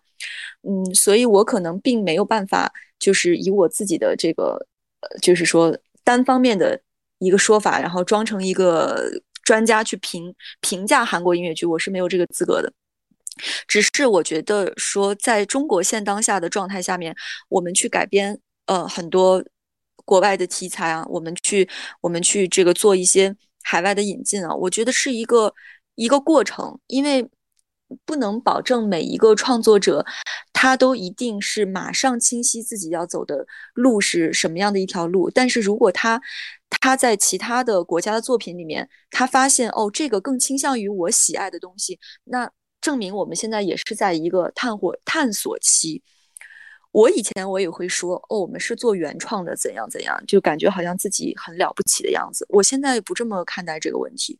[0.62, 4.64] 嗯，所以我可能并没有办法，就是以我自己的这个，
[5.02, 6.80] 呃，就是说单方面的
[7.18, 9.12] 一个说法，然后装成一个
[9.44, 12.72] 专家去评评价韩国音乐剧，我是没有这个资格的。
[13.68, 17.16] 只是我觉得说，在中国现当下的状态下面，
[17.50, 19.44] 我们去改编，呃，很多。
[20.06, 21.68] 国外的题材啊，我们去
[22.02, 25.54] 我们去这个做一些海外的引进啊，我觉得是一个
[25.96, 27.30] 一个过程，因为
[28.06, 30.06] 不能保证每一个创作者
[30.52, 33.46] 他都一定是马上清晰自己要走的
[33.76, 35.30] 路是什么样的一条路。
[35.30, 36.20] 但是如果他
[36.70, 42.50] 他在其他的国家的作品里面，他发现哦这个更倾向于我喜爱的东西，那
[42.82, 46.02] 证明我们现在也是在一个探火探索期。
[46.94, 52.46] 我以前我也会说哦，我们是做原创的，怎样怎样，就感觉好像自己很了不起的样子。
[52.50, 54.40] 我现在不这么看待这个问题，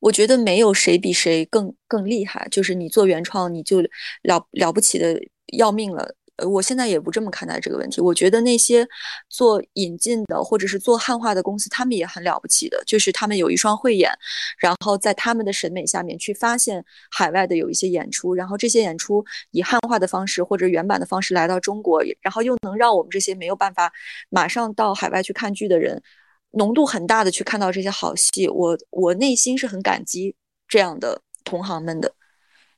[0.00, 3.82] 我觉得没有谁比谁更更厉害，就是你做原创你就
[4.22, 5.20] 了了不起的
[5.58, 6.14] 要命了。
[6.36, 8.00] 呃，我现在也不这么看待这个问题。
[8.00, 8.86] 我觉得那些
[9.28, 14.12] 做引进的或者是做汉化的公司，他们也很了不起的，就是他们有一双慧眼，
[14.58, 23.90] 然后在他们的审美下面去发现海外的有一些演出，然后这些演出以汉化的方式或者原版的方式来到中国，然后又能让我们这些没有办法
[24.28, 26.02] 马上到海外去看剧的人，
[26.50, 28.46] 浓度很大的去看到这些好戏。
[28.48, 30.34] 我我内心是很感激
[30.68, 32.12] 这样的同行们的。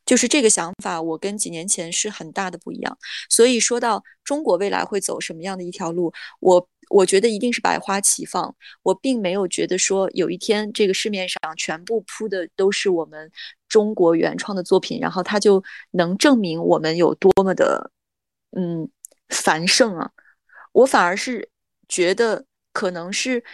[0.09, 2.99] 就是这个想法，我跟几年前是很大的不一样。
[3.29, 8.57] 所以说到中国未来会走什么样的一条路，我我觉得一定是百花齐放。
[8.83, 13.31] 我并没有觉得说有一天这个市面上全部铺的都是我们
[13.69, 17.91] 中国原创的作品，然后它就能证明我们有多么的
[18.57, 18.89] 嗯
[19.29, 20.11] 繁盛啊。
[20.73, 21.51] 我反而是
[21.87, 23.45] 觉得可能是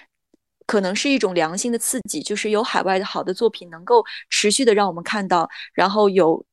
[0.67, 6.45] 可能是一种良性的刺激，就是有海外的好的作品能够持续的让我们看到，然后有。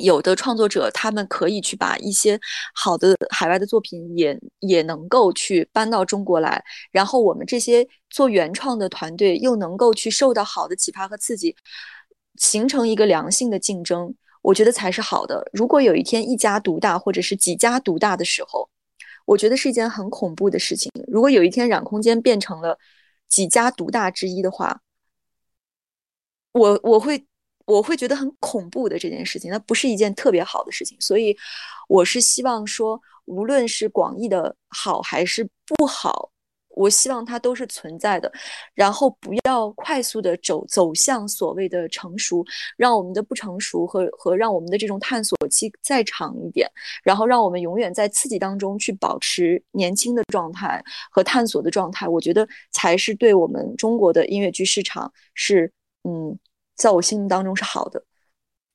[0.00, 2.40] 有的创作者，他们可以去把一些
[2.74, 11.54] 好的海外的作品也也能够去搬到中国来，然后我们这些做原创的团队又能够去受到好的启发和刺激，
[12.36, 15.46] 形成一个良性的竞争，我觉得才是好的。
[15.52, 18.66] 如果有一天一家独大或者是几家独大的时候，
[19.26, 20.90] 我觉得是一件很恐怖的事情。
[21.06, 22.78] 如果有一天染空间变成了
[23.32, 24.82] 几家独大之一的话，
[26.52, 27.26] 我我会。
[27.64, 31.34] 我会觉得很恐怖的这件事情，那不是一件特别好的事情，所以
[31.88, 36.31] 我是希望说，无论是广义的好还是不好，
[36.74, 38.30] 我希望它都是存在的，
[38.74, 42.44] 然后不要快速的走走向所谓的成熟，
[42.76, 46.68] 让我们的不成熟和和让我们的这种探索期再长一点，
[47.02, 55.72] 然后让我们永远在刺激当中去保持年轻的状态和探索的状态，我觉得才是对我们中国的音乐剧市场是
[56.04, 56.38] 嗯，
[56.74, 58.02] 在我心目当中是好的。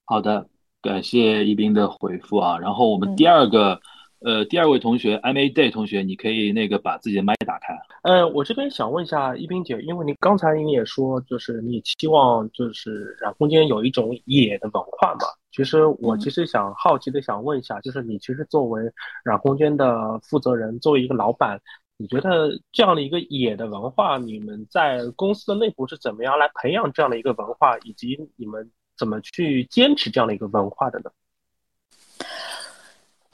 [0.05, 0.47] 好的，
[0.81, 3.79] 感谢一斌的回复啊，然后我们第二个。
[4.19, 7.77] 呃，第二位同学，M A Day 同学，你可以那个把自己的麦打开。
[8.01, 15.27] 呃，我这边想问一下一冰姐，因为你刚才你也说，就是你期望就是染空间有一种野的文化嘛。
[15.51, 18.81] 其实我其实想好奇的想问一下，就是你其实作为
[19.23, 21.59] 染空间的负责人，作为一个老板，
[21.97, 31.11] 你觉得这样的一个野的文化，你们在公司的内部是怎么样来培养这样的一个文化，以及你们怎么去坚持这样的一个文化的呢？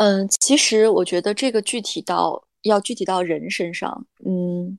[0.04, 4.78] 嗯，其实我觉得这个具体到要具体到人身上，嗯，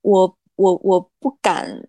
[0.00, 1.86] 我我我不敢，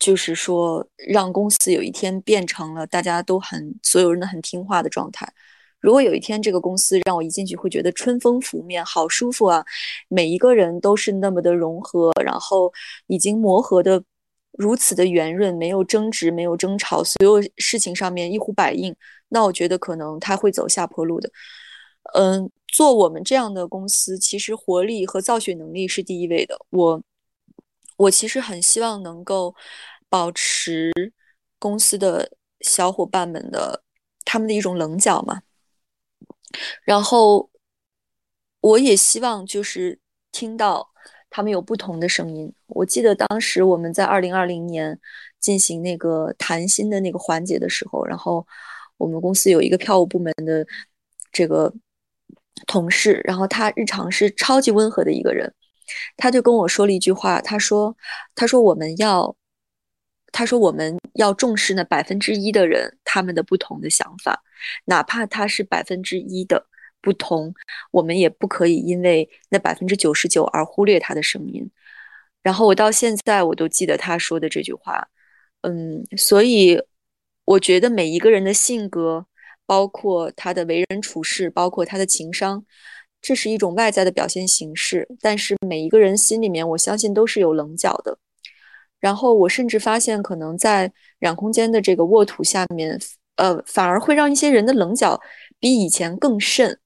[0.00, 5.32] 就是说让公司有一天变成了大家都很所有人都很听话的状态。
[5.78, 9.64] 如果有一天这个公司让我一进去会觉得春风拂面，好舒服啊，
[10.08, 12.72] 每一个人都是那么的融合，然后
[13.06, 14.02] 已经磨合的
[14.58, 18.92] 如此的圆润，没有争执，没有争吵，所有事情上面一呼百应，
[19.28, 21.30] 那我觉得可能他会走下坡路的。
[22.14, 26.58] 嗯，做我们这样的公司，其实活力和造血能力是第一位的。
[26.70, 27.02] 我，
[27.96, 29.54] 我其实很希望能够
[30.08, 30.92] 保持
[31.58, 33.82] 公司的小伙伴们的
[34.24, 35.42] 他们的一种棱角嘛。
[36.82, 37.48] 然后，
[38.60, 39.98] 我也希望就是
[40.32, 40.90] 听到
[41.30, 42.52] 他们有不同的声音。
[42.66, 44.98] 我记得当时我们在二零二零年
[45.40, 48.46] 进行那个谈心的那个环节的时候，然后
[48.98, 50.66] 我们公司有一个票务部门的
[51.30, 51.72] 这个。
[52.66, 55.52] 同事，然后他日常是超级温和的一个人，
[56.16, 57.96] 他就跟我说了一句话，他说
[58.34, 59.34] ：“他说我们要，
[60.32, 64.42] 他说我们要重视那百分之一的人他们的不同的想法，
[64.86, 66.66] 哪怕他是百分之一的
[67.00, 67.54] 不同，
[67.90, 71.70] 我们也不可以因为那百分之九十九而忽略他的声音。”
[72.42, 75.08] 然后我到现在我都记得他说的这句话，
[75.62, 76.80] 嗯，所以
[77.44, 79.26] 我觉得每一个人的性格。
[79.72, 82.62] 包括他的为人处事，包括他的情商，
[83.22, 85.08] 这是一种外在的表现形式。
[85.18, 88.18] 但是每一个人心里面，我相信都是有棱角的。
[89.00, 93.00] 然后我甚至发现，可能在染空间的这个沃土下面，
[93.36, 95.18] 呃，反而会让一些人的棱角
[95.58, 96.78] 比以前更甚。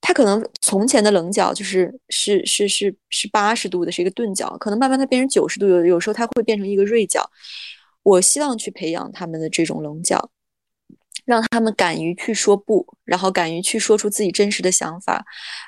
[0.00, 7.24] 他可能从前的棱角就是是是是是八十度的，是一个钝角，可能慢慢它变成九十度，有有时候它会变成一个锐角。
[8.02, 10.28] 我希望去培养他们的这种棱角。
[11.24, 15.24] 让他们敢于去说不，然后敢于去说出自己真实的想法，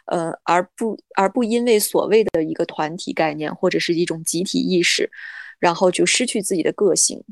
[0.06, 5.10] 呃，而不而不因为所谓的一个团体概念或者是一种集体意识，
[5.58, 7.22] 然后就失去自己的个性。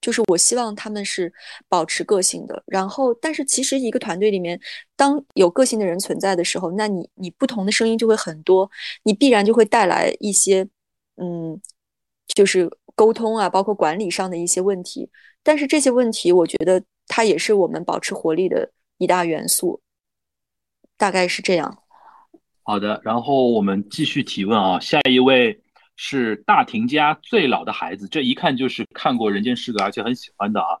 [0.00, 1.32] 就是我希望他们是
[1.68, 2.62] 保持个性的。
[2.66, 4.58] 然后，但是其实一个团队里面，
[4.96, 8.70] 当有个性的人存在的时候，那你你不同的声音就会很多，
[9.04, 10.66] 你必然就会带来一些，
[11.16, 11.60] 嗯，
[12.34, 15.10] 就是沟通啊，包括管理上的一些问题。
[15.42, 16.82] 但是这些问题，我觉得。
[17.10, 19.82] 它也是我们保持活力的一大元素，
[20.96, 21.82] 大概是这样。
[22.62, 25.60] 好的，然后我们继续提问啊，下一位
[25.96, 30.78] 是大庭家最老的孩子，这一看就是看过《人间失格》而且很喜欢的啊。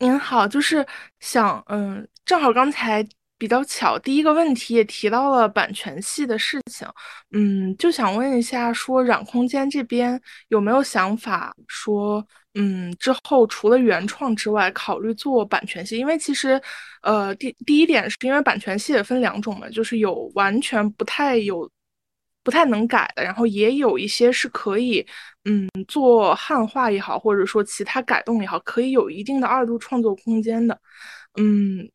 [0.00, 0.84] 您好，就是
[1.20, 3.06] 想嗯，正好刚才。
[3.40, 6.88] 比较巧，第一个问题也提到了版权系的事情，
[7.30, 12.26] 嗯，就想问一下，说染空间这边有没有想法说，
[12.60, 15.96] 嗯，之后除了原创之外，考虑做版权戏？
[15.96, 16.60] 因为其实，
[17.02, 21.70] 呃，第第一点是因为版权戏也分两种嘛，就是有完全不太有、
[22.42, 25.06] 不太能改的，然后也有一些是可以，
[25.44, 30.80] 嗯，做汉化也好，或者说其他改动也好，可以有一定的二度创作空间的，
[31.36, 31.88] 嗯。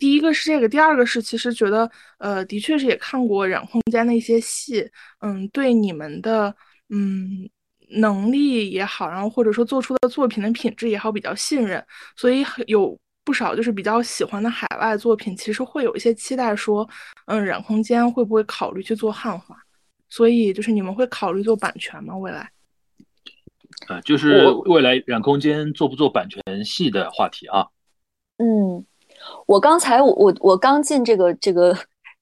[0.00, 1.88] 第一个是这个，第二个是其实觉得，
[2.18, 4.88] 呃，的确是也看过染空间的一些戏，
[5.20, 6.54] 嗯，对你们的
[6.88, 7.46] 嗯
[7.94, 11.84] 能力也好，然后或者说做出的作品的品质也好，比较信任，
[12.16, 16.88] 所以有不少就是比较喜欢的海外作品，其实会有一些期待，说，
[17.26, 19.56] 嗯，染空间会不会考虑去做汉化？
[20.08, 22.16] 所以就是你们会考虑做版权吗？
[22.16, 22.50] 未来？
[23.88, 27.66] 呃，就是未来染空间做不做版权系的话题啊？
[28.38, 28.84] 嗯。
[29.46, 31.74] 我刚才我我我刚进这个这个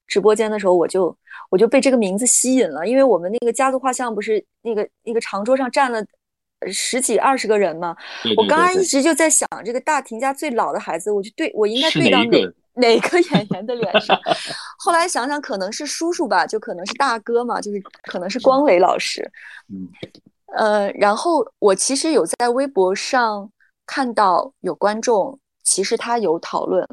[0.07, 1.13] 直播间的时候，我就
[1.53, 6.03] 我就被这个名字吸引了，因为我们那个家族画像不是那个那个长桌上站了
[6.71, 7.95] 十几二十个人嘛，
[8.35, 12.39] 我刚刚一直就在想这个大庭家最老的孩子，我就对我应该对到哪
[12.73, 14.19] 哪个演员的脸上。
[14.79, 19.31] 后来想想，可能是叔叔吧，就可能是大哥嘛，就是可能是光磊老师。
[19.69, 19.87] 嗯，
[20.57, 23.47] 呃，然后我其实有在微博上
[23.85, 26.83] 看到有观众，其实他有讨论。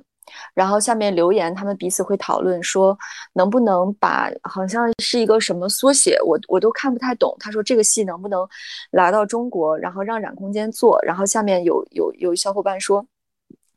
[0.54, 2.96] 然后下面留言，他们彼此会讨论说，
[3.32, 7.34] 能不能把好像是一个什么缩写，我我都看不太懂。
[7.40, 8.46] 他说这个戏能不能
[8.92, 11.00] 来到中国，然后让染空间做。
[11.02, 13.04] 然后下面有有有小伙伴说，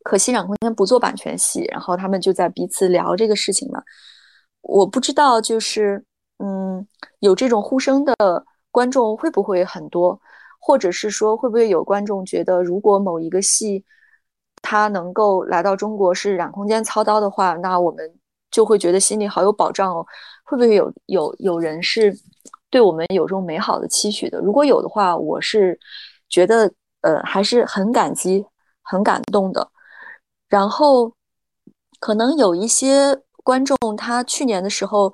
[0.03, 1.63] 可惜染空间不做版权戏。
[1.71, 3.81] 然后他们就在彼此聊这个事情嘛。
[4.61, 6.03] 我不知道，就是
[6.37, 6.85] 嗯，
[7.19, 10.19] 有这种呼声的观众会不会很多，
[10.59, 13.83] 或者是说会不会有观众觉得，如果某一个戏。
[14.63, 18.09] 他能够来到中国是染空间操刀的话，那我们
[18.49, 20.03] 就会觉得心里好有保障哦。
[20.45, 22.15] 会不会有有有人是
[22.69, 24.39] 对我们有这种美好的期许的？
[24.39, 25.77] 如果有的话，我是
[26.29, 26.71] 觉得
[27.01, 28.45] 呃还是很感激、
[28.81, 29.69] 很感动的。
[30.47, 31.11] 然后
[31.99, 35.13] 可能有一些观众，他去年的时候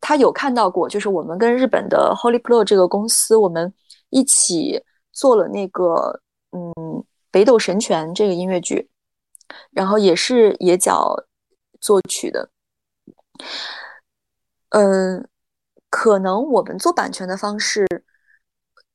[0.00, 3.72] 他有看到过，就是我们跟日本的 Holy Pro 这个公司，我们
[4.10, 4.82] 一起
[5.12, 6.20] 做了那个
[6.52, 7.02] 嗯。
[7.36, 8.88] 北斗神拳这个音乐剧，
[9.70, 11.14] 然后也是野角
[11.82, 12.48] 作曲的。
[14.70, 15.28] 嗯，
[15.90, 17.86] 可能我们做版权的方式，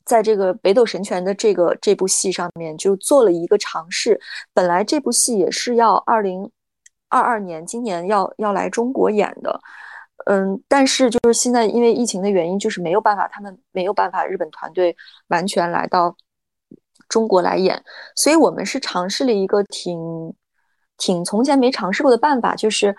[0.05, 4.19] 在这个北斗神拳的这个这部戏上面就做了一个尝试。
[4.55, 6.49] 本来这部戏也是要二零
[7.09, 9.61] 二二年今年要要来中国演的，
[10.25, 14.97] 嗯，但是就是现在因为疫情的原因，就是没有办法，他们没有办法，日本团队
[15.27, 16.17] 完全来到。
[17.11, 17.83] 中国来演，
[18.15, 19.99] 所以我们是尝试了一个挺
[20.97, 22.95] 挺从前没尝试过的办法，就是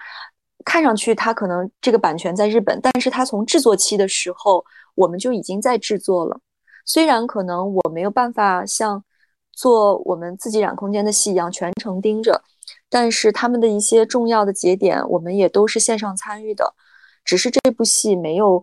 [0.66, 4.62] 看上去它可能这个版权在日本，但是它从制作期的时候
[4.94, 6.38] 我们就已经在制作了。
[6.84, 9.02] 虽然可能我没有办法像
[9.50, 12.42] 做我们自己染空间的戏一样全程盯着，
[12.90, 16.74] 但是他们的一些重要的节点我们也都是线上参与的，
[17.24, 18.62] 只是这部戏没有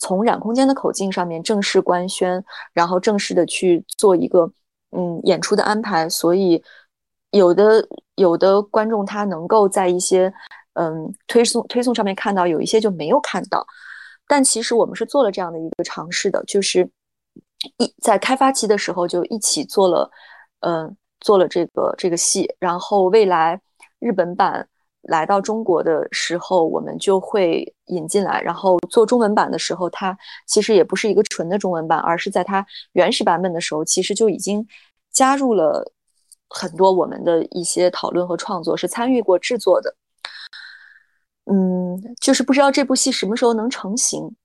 [0.00, 4.52] 从染空间的口径上面正式官宣，然后正式的去做一个。
[4.90, 6.62] 嗯，演出的安排，所以
[7.30, 7.86] 有的
[8.16, 10.32] 有的观众他能够在一些
[10.74, 13.66] 嗯推送推送上面看到，有一些就没有看到。
[14.26, 16.88] 但其实我们是做了这样的一个尝试的，就是
[17.78, 20.10] 一在开发期的时候就一起做了，
[20.60, 23.60] 嗯，做了这个这个戏，然后未来
[23.98, 24.68] 日本版。
[25.02, 30.16] 来到中国的时候，我们就会引进来，然后做中文版的时候，它
[30.46, 34.66] 其实也不是一个纯的中文版，而是在它原始版本的时候，其实就已经
[35.10, 35.90] 加入了
[36.48, 39.94] 很多我们的一些讨论和创作，是参与过制作的。
[41.46, 44.36] 嗯，就是不知道这部戏什么时候能成型。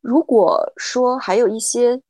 [0.00, 2.00] 如果说还有一些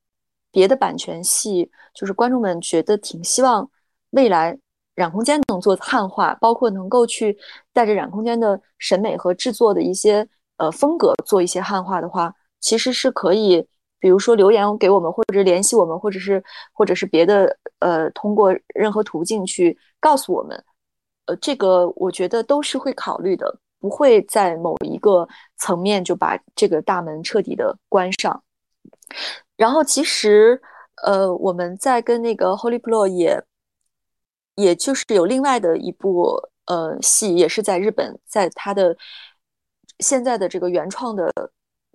[0.50, 3.70] 别的版权戏，就是观众们觉得挺希望
[4.10, 4.58] 未来。
[4.98, 7.38] 染空间能做汉化，包括能够去
[7.72, 10.26] 带着染空间的审美和制作的一些
[10.56, 13.64] 呃风格做一些汉化的话，其实是可以，
[14.00, 16.42] 比如说留言给我们，或者联系我们，或者是
[16.72, 20.64] 或者是别的呃通过任何途径去告诉我们，
[21.26, 28.42] 呃，这个我觉得都是会考虑的，不会在某一个层面就把这个大门彻底的关上。
[29.56, 30.60] 然后其实
[31.04, 33.40] 呃我们在跟那个 Holy Pro 也。
[34.58, 36.36] 也就是有另外的一部
[36.66, 38.96] 呃戏，也是在日本，在它的
[40.00, 41.32] 现在的这个原创的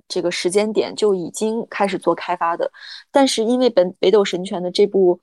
[0.08, 2.72] 这个时间点就已经开始做开发的，
[3.12, 5.20] 但是因为本北斗神拳的这部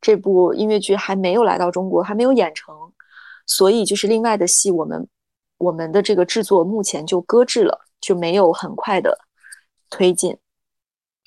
[0.00, 2.74] 这部音乐剧还没有来到中国，还没有演成，
[3.46, 5.08] 所以就是另外的戏，我们
[5.58, 9.16] 我们的这个制作目前就搁置了，就没有很快的
[9.88, 10.36] 推进。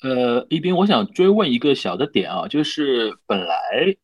[0.04, 3.56] 呃，一斌，我想追问一个小的点啊，就是本来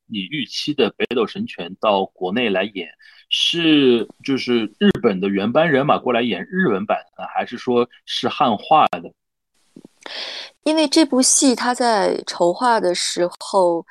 [0.06, 2.88] 你预期的《北斗神拳》到国内来演，
[3.28, 9.12] 是就是日本的原班人马过来演日文版的，还是说是汉化的？
[10.62, 13.84] 因为这部戏它在筹划的时候，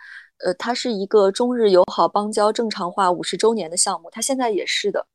[0.43, 5.05] 呃，它是一个中日友好邦交正常化五十周年的项目，它现在也是的。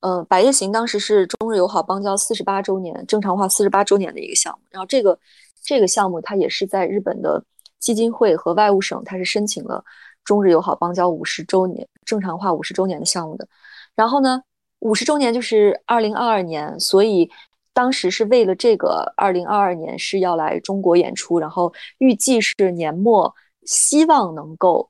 [0.00, 5.18] 呃，《白夜行》当时是中日友好邦交四十八周年正常化四十八周年的一个项目，然后这个。
[5.66, 7.44] 这个项目它也是在日本的
[7.80, 9.84] 基金会和外务省，它是申请了
[10.24, 13.46] 中日友好邦交五十周年正常化五十周年的项目的。
[13.94, 14.40] 然后呢，
[14.78, 17.28] 五十周年就是二零二二年，所以
[17.72, 23.34] 当时是为了这个二零二二年是要来中国演出，然后预计是年末
[23.64, 24.88] 希望能够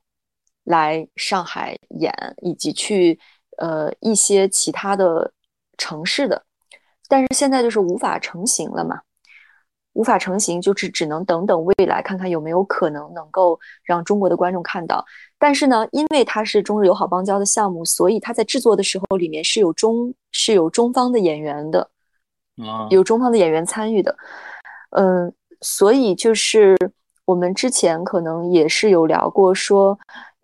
[0.64, 2.12] 来上海演，
[2.42, 3.18] 以及去
[3.56, 5.32] 呃一些其他的
[5.78, 6.42] 城市的，
[7.08, 9.00] 但是现在就是无法成型了嘛。
[9.96, 15.02] 无法成型，就只只能等等未来看看有没有可能能够让中国的观众看到。
[15.38, 21.90] 但是呢，因为它是中日友好邦交的项目，所以它在制作的时候里面是有中是有中方的演员的，
[22.58, 24.14] 啊，有中方的演员参与的。
[24.90, 25.32] 嗯，
[25.62, 26.76] 所以就是
[27.24, 29.98] 我们之前可能也是有聊过说，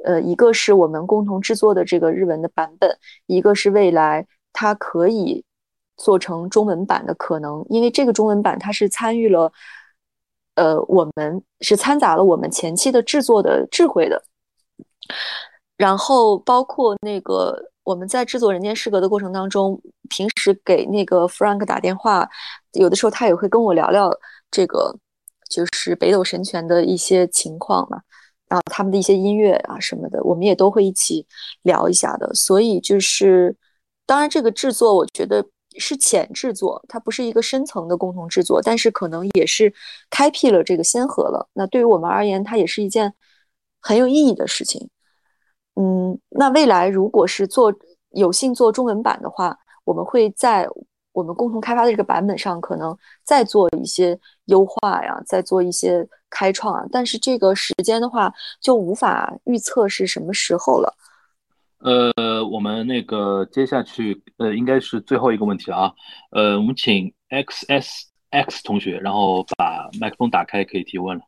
[0.05, 5.45] 呃，一个是我们共同制作的这个日文的版本，一个是未来它可以。
[6.03, 9.53] 做成中文版的可能，因为这个中文版它是参与了，
[10.57, 14.21] 呃，我们是掺杂了我们前期的制作的智慧的，
[15.77, 19.81] 然后包括那个我们在制作《人间失格》的过程当中，
[20.11, 22.29] 平时给那个 Frank 打电话，
[22.73, 24.11] 有的时候他也会跟我聊聊
[24.51, 24.93] 这个，
[25.49, 28.01] 就是北斗神拳的一些情况嘛，
[28.49, 31.25] 然后他们的一些音乐啊什么的，我们也都会一起
[31.63, 32.35] 聊一下的。
[32.35, 33.57] 所以就是，
[34.05, 35.47] 当然这个制作，我觉得。
[35.79, 39.73] 是浅制作，它不是一个深层的共同制作，但是可能也是
[40.11, 41.49] 开辟了这个先河了。
[41.53, 43.13] 那对于我们而言，它也是一件
[43.81, 44.89] 很有意义的事情。
[45.75, 47.73] 嗯，那未来如果是做
[48.11, 50.69] 有幸做中文版的话，我们会在
[51.13, 56.85] 我们共同开发的这个版本上，可能再做一些优化呀，再做一些开创啊。
[56.91, 60.95] 但是这个时间的话，就无法预测是什么时候了。
[61.83, 65.93] 呃，我们那个接下去，呃，应该是最后一个问题了啊。
[66.31, 71.23] 呃，我们请 X S X 同学，然后把麦克风打开，可以提问了。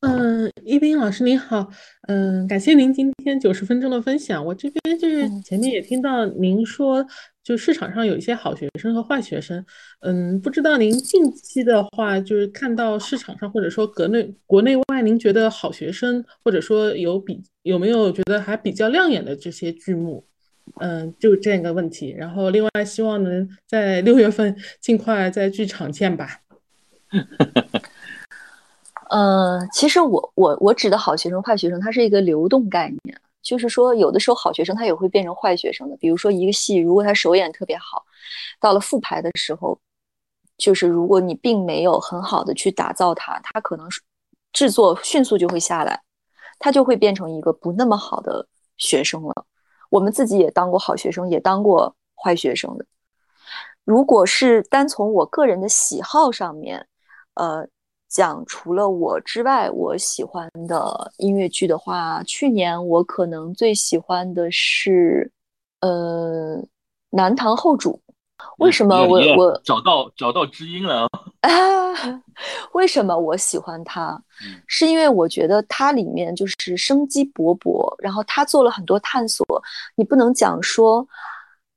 [0.00, 1.68] 嗯，一斌老师您好，
[2.08, 4.44] 嗯，感谢您今天九十分钟的分享。
[4.44, 7.06] 我这边就是前面也听到您说，
[7.42, 9.64] 就市场上有一些好学生和坏学生，
[10.00, 20.24] 嗯，不知道您近期的话，就是看到市场上或者说国内国内外，您觉得好学生或者说有比有没有觉得还比较亮眼的这些剧目？
[20.80, 22.14] 嗯，就这样一个问题。
[22.16, 26.40] 然后另外希望能在六月份尽快在剧场见吧。
[29.10, 35.96] 呃，其实我我我指的好学生、坏学生，它是一个流动概念，就是说有的时候好学生他也会变成坏学生的。
[35.96, 38.04] 比如说一个戏，如果他首演特别好，
[38.60, 39.78] 到了复排的时候，
[40.56, 44.00] 就是如果你并没有很好的去打造它，它可能是
[44.52, 46.00] 制作迅速就会下来，
[46.58, 48.46] 它就会变成一个不那么好的
[48.78, 49.46] 学生了。
[49.90, 52.86] 我们自己也当过好学生，也当过坏学生的。
[53.84, 56.86] 如果是单从我个人的喜好上面，
[57.34, 57.68] 呃。
[58.12, 65.32] 讲除了我之外，我喜欢的音乐剧的话，去年我可能最喜欢的是，
[65.80, 66.58] 呃，
[67.08, 67.98] 《南唐后主》。
[68.58, 71.08] 为什么我我找到找到知音了？
[71.40, 71.50] 啊
[72.74, 74.20] 为什么我喜欢他？
[74.66, 79.46] 是因为我觉得它里面就是生机勃勃，然后他做了很多探索。
[79.96, 81.02] 你不能讲说《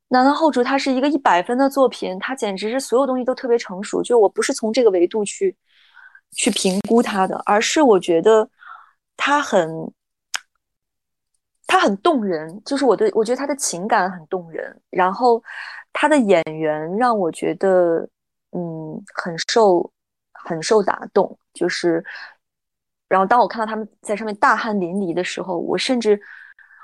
[0.09, 4.03] 南唐后主》它是一个一百分的作品，它简直是所有东西都特别成熟。
[4.03, 5.55] 就我不是从这个维度去。
[6.35, 8.47] 去评估他的，而是我觉得
[9.15, 9.91] 他很，
[11.65, 15.41] 他很动人，就是我的，我觉得他的情感很动人，然后
[15.93, 18.07] 他的演员让我觉得，
[18.51, 19.89] 嗯，很受，
[20.33, 22.03] 很受打动，就是，
[23.07, 26.19] 然后当我看到他们在上面大汗淋漓的时候，我甚至，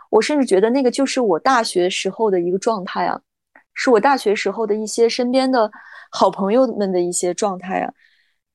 [0.10, 3.20] 我甚至觉得那个就是我大学时候的一个状态啊，
[3.74, 5.70] 是我大学时候的一些身边的
[6.10, 7.94] 好朋友们的一些状态啊。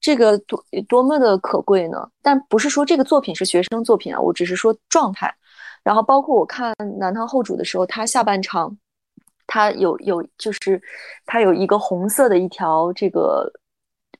[0.06, 2.08] 这个多多么的可贵呢？
[2.22, 5.34] 但不是说这个作品是学生作品啊，我只是说状态。
[5.82, 8.78] 然后包括我看《南唐后主》的时候，他下半场，
[9.48, 10.80] 他有有就是
[11.24, 13.52] 他有一个红色的一条这个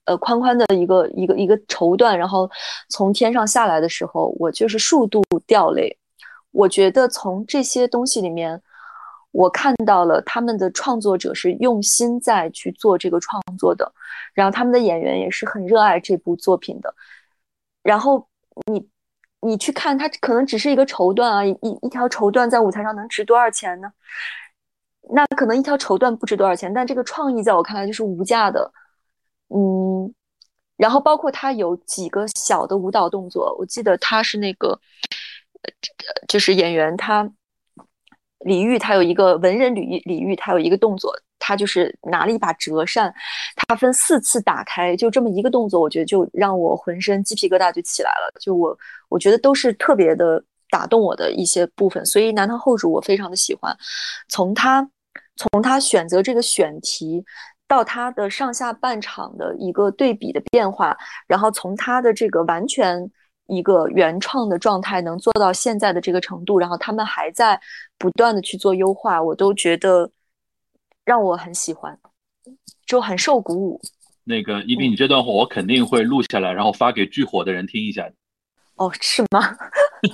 [0.07, 2.51] 呃宽宽的一个一个一个绸缎，然后
[2.89, 5.97] 从天上下来的时候，我就是数度掉泪。
[6.51, 8.61] 我觉得从这些东西里面。
[9.37, 13.93] 我看到了他们的创作者是用心在去做这个创作的，
[14.33, 16.95] 然后他们的演员也是很热爱这部作品的。
[17.83, 18.27] 然后
[18.73, 18.89] 你
[19.41, 21.51] 你去看，它可能只是一个绸缎啊，一
[21.83, 23.93] 一条绸缎在舞台上能值多少钱呢？
[25.11, 28.73] 那可能一条绸缎不值多少钱，但这个创意在我看来就是无价的。
[29.49, 30.15] 嗯，
[30.79, 34.81] 然后包括他有几个小的舞蹈动作，我记得他是那个，
[36.27, 37.31] 就是演员他。
[38.41, 43.13] 李煜他有一个文人李李煜，他有一个动作，他就是拿了一把折扇，
[43.57, 48.31] 他分四次打开，就这么一个动作，我觉得就让我浑身鸡皮疙瘩就起来了。
[48.41, 53.75] 就我我觉得都是特别的打动我的一些部分，所以《南唐后主》我非常的喜欢。
[54.29, 54.87] 从他
[55.37, 57.25] 从他选择这个选题，
[57.67, 60.97] 到他的上下半场的一个对比的变化，
[61.27, 63.11] 然后从他的这个完全。
[63.47, 67.61] 一个原创的状态能做到现在的这个程度，然后他们还在
[67.99, 70.11] 不断的去做优化，我都觉得
[71.05, 71.99] 让我很喜欢，
[72.87, 73.81] 就很受鼓舞。
[74.25, 78.11] 那个一斌，你这段话我肯定会录下来，然后发给巨火的人听一下。
[78.75, 79.57] 哦，是吗？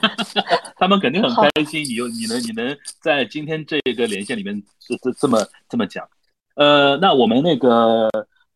[0.76, 5.38] 他们肯定很开心，你又你能你能在今天这个连线里面这这这么
[5.68, 6.06] 这么讲。
[6.56, 8.10] 呃，那我们那个。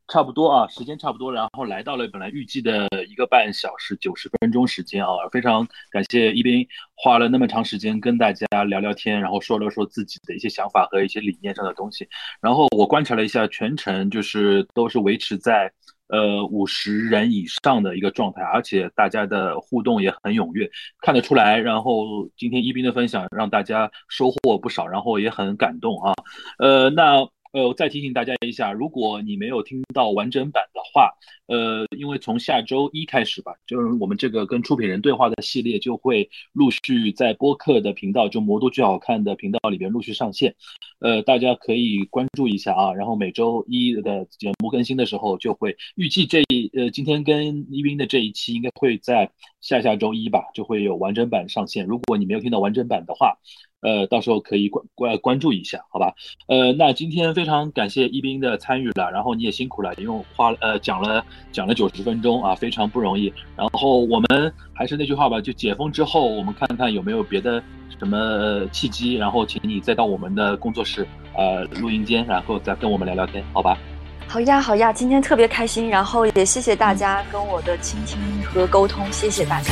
[0.08, 12.08] 差不多啊，时间差不多，然后来到了本来预计的一个半小时九十分钟时间啊，非常感谢一斌花了那么长时间跟大家聊聊天，然后说了说自己的一些想法和一些理念上的东西。
[12.40, 15.72] 然后我观察了一下，全程就是都是维持在
[16.08, 20.70] 呃五十人以上的一个状态，而且大家的互动也很踊跃，
[21.00, 21.58] 看得出来。
[21.58, 26.14] 然后今天一斌的分享让大家收获不少，然后也很感动啊。
[26.58, 27.28] 呃，那。
[27.56, 31.10] 呃，我再提醒大家一下，如果你没有听到完整版的话，
[31.46, 40.54] 呃，因为从下周一开始吧，就是我们这个跟出品人对话的系列就会陆续在播客的频道，就魔都最好看的频道里边陆续上线，
[41.00, 42.92] 呃，大家可以关注一下啊。
[42.92, 46.42] 然后每周一的节目更新的时候，就会预计这
[46.74, 49.30] 呃今天跟一斌的这一期应该会在
[49.62, 51.86] 下下周一吧，就会有完整版上线。
[51.86, 53.38] 如果你没有听到完整版的话，
[53.86, 56.12] 呃，到时候可以关关关注一下，好吧？
[56.48, 63.32] 呃，那今天非常感谢一斌的参与了，然后你也辛苦了，因为花呃讲了讲了九十分钟啊，非常不容易。
[63.54, 67.62] 然后我们还是那句话吧，就解封之后，我们看看有没有别的
[67.96, 71.06] 什么契机，然后请你再到我们的工作室
[71.36, 73.78] 呃录音间，然后再跟我们聊聊天，好吧？
[74.26, 79.70] 好呀，好呀，今天特别开心，然后也谢谢大家跟我的倾听和沟通，谢谢大家。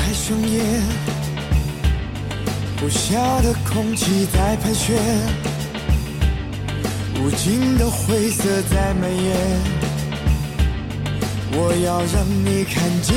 [2.85, 4.94] 呼啸的空气在盘旋，
[7.19, 9.35] 无尽的灰色在蔓延。
[11.52, 13.16] 我要让你看见，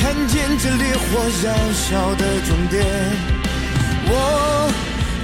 [0.00, 2.84] 看见这烈火燃烧的终点。
[4.08, 4.68] 我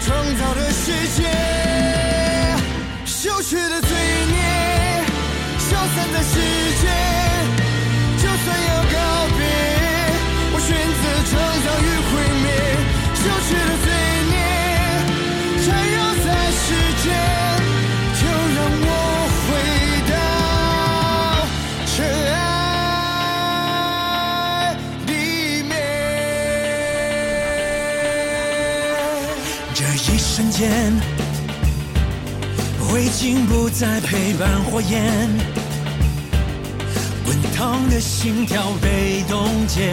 [0.03, 0.07] 创
[0.37, 1.27] 造的世界，
[3.05, 3.91] 羞耻的罪
[4.29, 4.39] 孽，
[5.59, 6.39] 消散在世
[6.81, 7.58] 间。
[30.59, 30.93] 间，
[32.81, 35.29] 灰烬不再陪伴火焰，
[37.25, 39.93] 滚烫的心跳被冻结。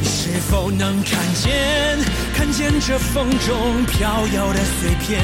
[0.00, 1.96] 你是否能看见，
[2.34, 5.22] 看见这风中飘摇的碎片？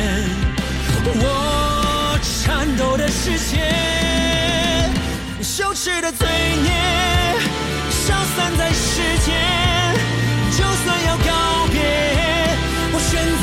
[1.05, 4.89] 我颤抖的视线，
[5.43, 6.29] 羞耻的罪
[6.63, 7.08] 孽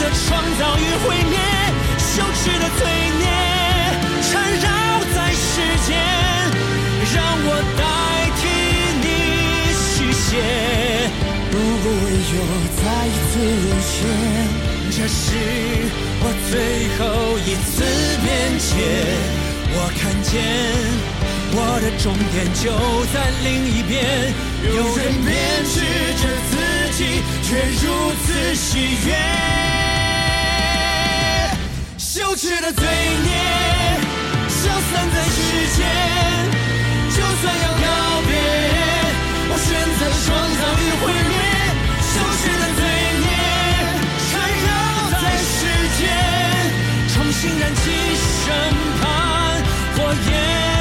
[0.05, 1.35] 我创造与毁灭。
[1.97, 2.85] 羞耻的罪
[3.17, 3.25] 孽
[4.21, 4.69] 缠绕
[5.15, 5.97] 在世间，
[7.15, 7.81] 让我代
[8.37, 8.45] 替
[9.01, 9.05] 你
[9.73, 10.29] 续写。
[11.49, 11.85] 如果
[12.31, 12.37] 有
[12.77, 13.33] 再一次
[13.65, 13.97] 沦陷，
[14.91, 15.25] 这是
[16.21, 16.53] 我最
[16.99, 17.01] 后
[17.39, 17.73] 一次
[18.21, 18.25] 辩
[18.59, 18.69] 解。
[19.73, 20.31] 我看见
[21.51, 22.63] 我的终点就
[23.11, 23.93] 在另一边，
[24.63, 25.33] 有人编
[25.65, 25.81] 织
[26.21, 26.53] 着自
[26.93, 27.83] 己，却如
[28.23, 28.69] 此喜
[29.07, 29.64] 悦。
[32.35, 33.31] 耻的罪孽，
[34.49, 35.37] 消散在时
[35.77, 35.79] 间。
[37.09, 37.85] 就算要告
[38.27, 38.31] 别，
[39.47, 39.67] 我选
[39.97, 40.27] 择了创
[40.59, 41.33] 造与毁灭。
[42.11, 42.81] 消失的罪
[43.23, 43.27] 孽，
[44.29, 44.31] 缠
[44.67, 44.69] 绕
[45.21, 45.57] 在时
[45.97, 46.03] 间，
[47.13, 47.81] 重新燃起
[48.43, 48.43] 审
[48.99, 49.03] 判
[49.95, 49.97] 火
[50.29, 50.74] 焰。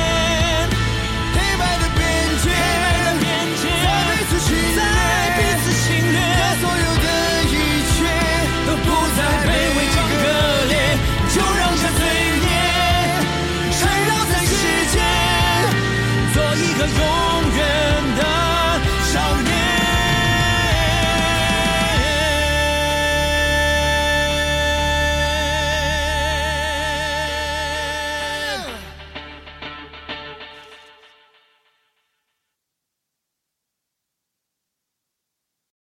[16.87, 17.44] the dawn